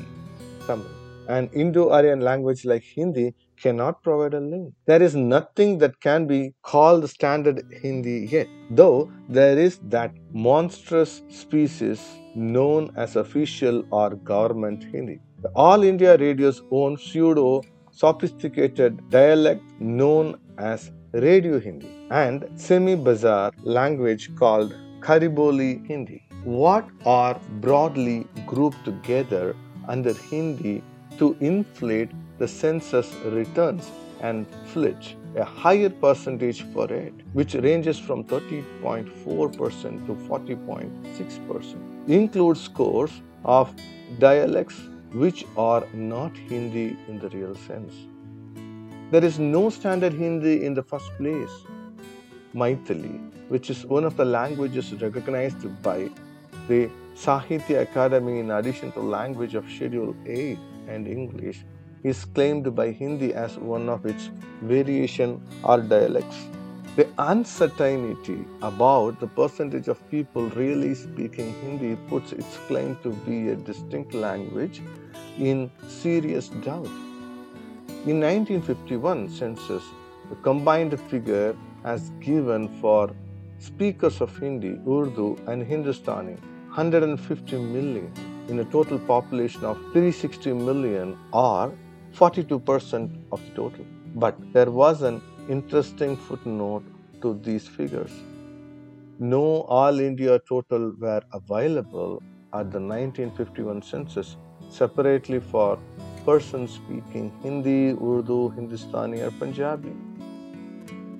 Tamil, 0.66 0.86
an 1.28 1.50
Indo 1.52 1.88
Aryan 1.90 2.20
language 2.20 2.64
like 2.64 2.84
Hindi 2.84 3.34
cannot 3.60 4.00
provide 4.04 4.34
a 4.34 4.40
link. 4.40 4.72
There 4.86 5.02
is 5.02 5.16
nothing 5.16 5.78
that 5.78 5.98
can 6.00 6.26
be 6.28 6.54
called 6.62 7.08
standard 7.10 7.64
Hindi 7.82 8.28
yet, 8.30 8.46
though 8.70 9.10
there 9.28 9.58
is 9.58 9.80
that 9.96 10.12
monstrous 10.32 11.22
species 11.30 12.00
known 12.36 12.92
as 12.96 13.16
official 13.16 13.82
or 13.90 14.10
government 14.10 14.84
Hindi. 14.84 15.18
The 15.42 15.50
All 15.56 15.82
India 15.82 16.16
Radio's 16.16 16.62
own 16.70 16.96
pseudo 16.96 17.62
sophisticated 17.90 19.10
dialect 19.10 19.64
known 19.80 20.36
as 20.58 20.92
Radio 21.12 21.58
Hindi 21.58 21.90
and 22.10 22.48
semi 22.54 22.94
bizarre 22.94 23.52
language 23.62 24.32
called 24.36 24.74
Khariboli 25.04 25.86
Hindi. 25.86 26.22
What 26.44 26.88
are 27.04 27.38
broadly 27.60 28.26
grouped 28.46 28.82
together 28.86 29.54
under 29.86 30.14
Hindi 30.14 30.82
to 31.18 31.36
inflate 31.40 32.10
the 32.38 32.48
census 32.48 33.14
returns 33.24 33.90
and 34.22 34.46
flitch 34.72 35.16
a 35.36 35.44
higher 35.44 35.90
percentage 35.90 36.62
for 36.72 36.90
it, 36.90 37.12
which 37.34 37.54
ranges 37.54 37.98
from 37.98 38.24
30.4% 38.24 40.06
to 40.06 40.14
40.6%. 40.14 42.08
Includes 42.08 42.62
scores 42.62 43.10
of 43.44 43.74
dialects 44.18 44.80
which 45.12 45.44
are 45.56 45.84
not 45.92 46.34
Hindi 46.36 46.96
in 47.08 47.18
the 47.18 47.28
real 47.30 47.54
sense. 47.54 47.94
There 49.10 49.24
is 49.24 49.38
no 49.38 49.68
standard 49.70 50.14
Hindi 50.14 50.64
in 50.64 50.72
the 50.72 50.82
first 50.82 51.10
place. 51.18 51.50
Maithili, 52.54 53.20
which 53.48 53.70
is 53.70 53.84
one 53.84 54.04
of 54.04 54.16
the 54.16 54.24
languages 54.24 54.92
recognized 55.02 55.82
by 55.82 56.08
the 56.68 56.88
Sahitya 57.14 57.86
Akademi 57.86 58.40
in 58.40 58.50
addition 58.50 58.92
to 58.92 59.00
language 59.00 59.54
of 59.54 59.68
Schedule 59.68 60.14
A 60.26 60.58
and 60.88 61.06
English, 61.06 61.64
is 62.02 62.24
claimed 62.24 62.74
by 62.74 62.90
Hindi 62.90 63.32
as 63.34 63.56
one 63.58 63.88
of 63.88 64.06
its 64.06 64.30
variation 64.62 65.40
or 65.62 65.80
dialects. 65.80 66.36
The 66.96 67.08
uncertainty 67.18 68.44
about 68.62 69.18
the 69.18 69.26
percentage 69.26 69.88
of 69.88 69.98
people 70.10 70.48
really 70.50 70.94
speaking 70.94 71.52
Hindi 71.60 71.96
puts 72.08 72.32
its 72.32 72.56
claim 72.68 72.96
to 73.02 73.10
be 73.26 73.48
a 73.48 73.56
distinct 73.56 74.14
language 74.14 74.80
in 75.38 75.70
serious 75.88 76.50
doubt. 76.50 76.94
In 78.06 78.20
1951 78.20 79.28
census, 79.30 79.82
the 80.28 80.36
combined 80.36 80.98
figure 81.10 81.56
as 81.84 82.10
given 82.20 82.68
for 82.80 83.10
speakers 83.58 84.20
of 84.20 84.36
Hindi, 84.38 84.78
Urdu 84.88 85.38
and 85.46 85.62
Hindustani 85.62 86.36
150 86.74 87.58
million 87.58 88.12
in 88.48 88.58
a 88.58 88.64
total 88.64 88.98
population 88.98 89.64
of 89.64 89.76
360 89.92 90.52
million 90.52 91.16
or 91.32 91.72
42% 92.14 93.10
of 93.32 93.40
the 93.44 93.50
total. 93.54 93.84
But 94.16 94.36
there 94.52 94.70
was 94.70 95.02
an 95.02 95.20
interesting 95.48 96.16
footnote 96.16 96.84
to 97.22 97.38
these 97.42 97.66
figures. 97.66 98.12
No 99.18 99.62
All 99.62 100.00
India 100.00 100.40
total 100.48 100.92
were 100.98 101.22
available 101.32 102.22
at 102.52 102.70
the 102.70 102.80
1951 102.80 103.82
census 103.82 104.36
separately 104.68 105.40
for 105.40 105.78
persons 106.24 106.72
speaking 106.72 107.32
Hindi, 107.42 107.92
Urdu, 107.92 108.50
Hindustani, 108.50 109.20
or 109.20 109.30
Punjabi. 109.32 109.92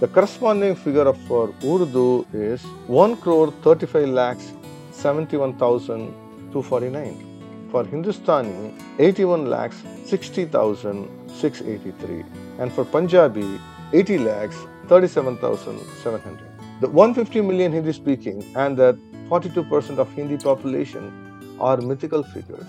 The 0.00 0.08
corresponding 0.08 0.74
figure 0.74 1.12
for 1.12 1.52
Urdu 1.62 2.24
is 2.32 2.62
1 2.86 3.16
crore 3.16 3.52
35 3.62 4.08
lakhs 4.08 4.54
71,249. 4.92 7.26
For 7.70 7.84
Hindustani, 7.84 8.74
81 8.98 9.50
lakhs 9.50 9.82
60,683. 10.06 12.24
And 12.58 12.72
for 12.72 12.86
Punjabi, 12.86 13.60
80 13.92 14.18
lakhs 14.18 14.56
37,700. 14.88 16.49
The 16.80 16.88
150 16.88 17.42
million 17.42 17.72
Hindi 17.72 17.92
speaking 17.92 18.42
and 18.56 18.74
the 18.74 18.98
42% 19.28 19.98
of 19.98 20.10
Hindi 20.14 20.38
population 20.38 21.12
are 21.60 21.76
mythical 21.76 22.22
figures 22.22 22.64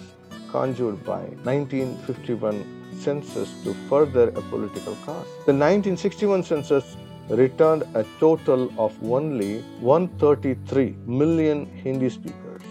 conjured 0.52 1.06
by 1.06 1.22
1951 1.44 2.98
census 3.00 3.54
to 3.64 3.74
further 3.88 4.28
a 4.32 4.42
political 4.42 4.98
cause. 5.06 5.28
The 5.46 5.56
1961 5.56 6.44
census 6.44 6.98
returned 7.30 7.84
a 7.94 8.04
total 8.20 8.70
of 8.78 8.94
only 9.02 9.62
133 9.80 10.98
million 11.06 11.66
Hindi 11.68 12.10
speakers, 12.10 12.64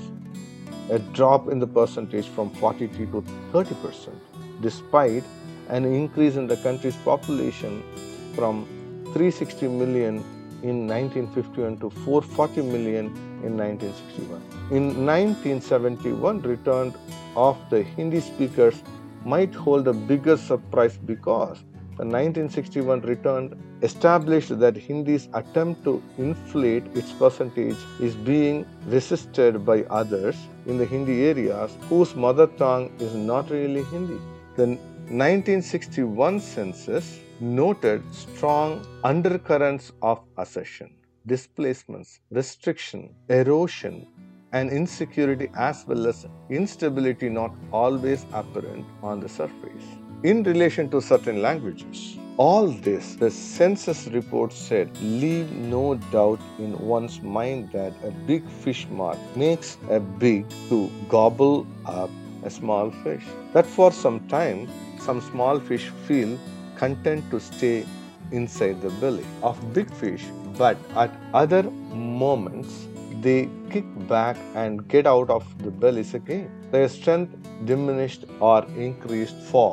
a 0.91 0.99
drop 0.99 1.49
in 1.49 1.59
the 1.59 1.67
percentage 1.67 2.29
from 2.29 2.51
43 2.51 3.07
to 3.13 3.25
30 3.53 3.75
percent, 3.77 4.21
despite 4.61 5.25
an 5.71 5.87
increase 5.87 6.37
in 6.37 6.47
the 6.47 6.59
country's 6.59 6.97
population 6.97 7.83
from 8.35 8.67
360 9.15 9.69
million 9.69 10.23
in 10.63 10.87
1951 10.87 11.79
to 11.79 11.91
440 11.91 12.63
million 12.63 13.07
in 13.45 13.57
1961. 13.57 14.43
In 14.71 15.07
1971, 15.07 16.43
return 16.43 16.95
of 17.37 17.57
the 17.71 17.83
Hindi 17.83 18.21
speakers 18.21 18.83
might 19.25 19.55
hold 19.55 19.89
a 19.89 19.93
bigger 19.93 20.37
surprise 20.37 20.97
because 20.97 21.63
the 22.01 22.07
1961 22.07 23.03
return 23.03 23.63
established 23.83 24.59
that 24.59 24.75
Hindi's 24.75 25.29
attempt 25.35 25.85
to 25.85 26.03
inflate 26.17 26.85
its 26.95 27.13
percentage 27.13 27.77
is 28.01 28.15
being 28.15 28.65
resisted 28.87 29.67
by 29.67 29.83
others 29.85 30.37
in 30.67 30.79
the 30.79 30.87
Hindi 30.87 31.25
areas 31.25 31.77
whose 31.91 32.15
mother 32.15 32.47
tongue 32.47 32.91
is 33.01 33.15
not 33.15 33.51
really 33.51 33.83
Hindi. 33.85 34.19
The 34.57 34.67
1961 35.11 36.41
census 36.41 37.21
noted 37.41 38.03
strong 38.15 38.85
undercurrents 39.05 39.93
of 40.03 40.21
assertion, 40.37 40.95
displacements, 41.27 42.21
restriction, 42.31 43.15
erosion, 43.29 44.07
and 44.53 44.71
insecurity 44.71 45.49
as 45.55 45.85
well 45.87 46.07
as 46.07 46.27
instability 46.51 47.29
not 47.29 47.53
always 47.73 48.27
apparent 48.33 48.85
on 49.03 49.21
the 49.21 49.29
surface. 49.29 49.85
In 50.23 50.43
relation 50.43 50.91
to 50.91 51.01
certain 51.01 51.41
languages, 51.41 52.19
all 52.37 52.69
this, 52.69 53.17
the 53.17 53.31
census 53.31 54.07
report 54.09 54.53
said, 54.53 54.91
leave 55.03 55.51
no 55.53 55.95
doubt 56.11 56.41
in 56.59 56.79
one's 56.79 57.21
mind 57.23 57.71
that 57.73 57.93
a 58.05 58.11
big 58.11 58.47
fish 58.49 58.87
mark 58.91 59.19
makes 59.37 59.79
a 59.89 60.01
big 60.01 60.47
to 60.69 60.91
gobble 61.09 61.67
up 61.87 62.11
a 62.45 62.51
small 62.51 62.91
fish. 63.03 63.25
That 63.53 63.67
for 63.67 63.93
some 63.93 64.27
time, 64.29 64.69
some 64.99 65.21
small 65.21 65.61
fish 65.61 65.91
feel 66.07 66.39
content 66.81 67.23
to 67.33 67.39
stay 67.43 67.77
inside 68.33 68.81
the 68.81 68.93
belly 69.01 69.27
of 69.43 69.57
big 69.75 69.91
fish, 69.93 70.25
but 70.59 70.77
at 70.95 71.11
other 71.35 71.63
moments, 72.21 72.73
they 73.21 73.41
kick 73.71 73.89
back 74.09 74.37
and 74.55 74.87
get 74.89 75.07
out 75.07 75.31
of 75.31 75.45
the 75.59 75.71
bellies 75.73 76.15
again. 76.15 76.47
Their 76.73 76.89
strength 76.89 77.33
diminished 77.65 78.25
or 78.41 78.61
increased 78.79 79.39
for 79.51 79.73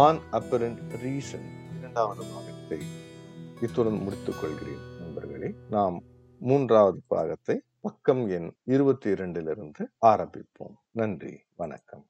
unapparent 0.00 0.80
reason. 1.04 1.42
இரண்டாவது 1.78 2.22
பாகத்தை 2.32 2.78
இத்துடன் 3.60 4.00
முடித்துக் 4.04 4.40
கொள்கிறேன் 4.40 4.82
நண்பர்களே 5.00 5.50
நாம் 5.74 5.96
மூன்றாவது 6.40 7.00
பாகத்தை 7.12 7.56
பக்கம் 7.86 8.22
எண் 8.36 8.50
இருபத்தி 8.74 9.08
இரண்டிலிருந்து 9.16 9.84
ஆரம்பிப்போம் 10.10 10.76
நன்றி 11.00 11.34
வணக்கம் 11.62 12.04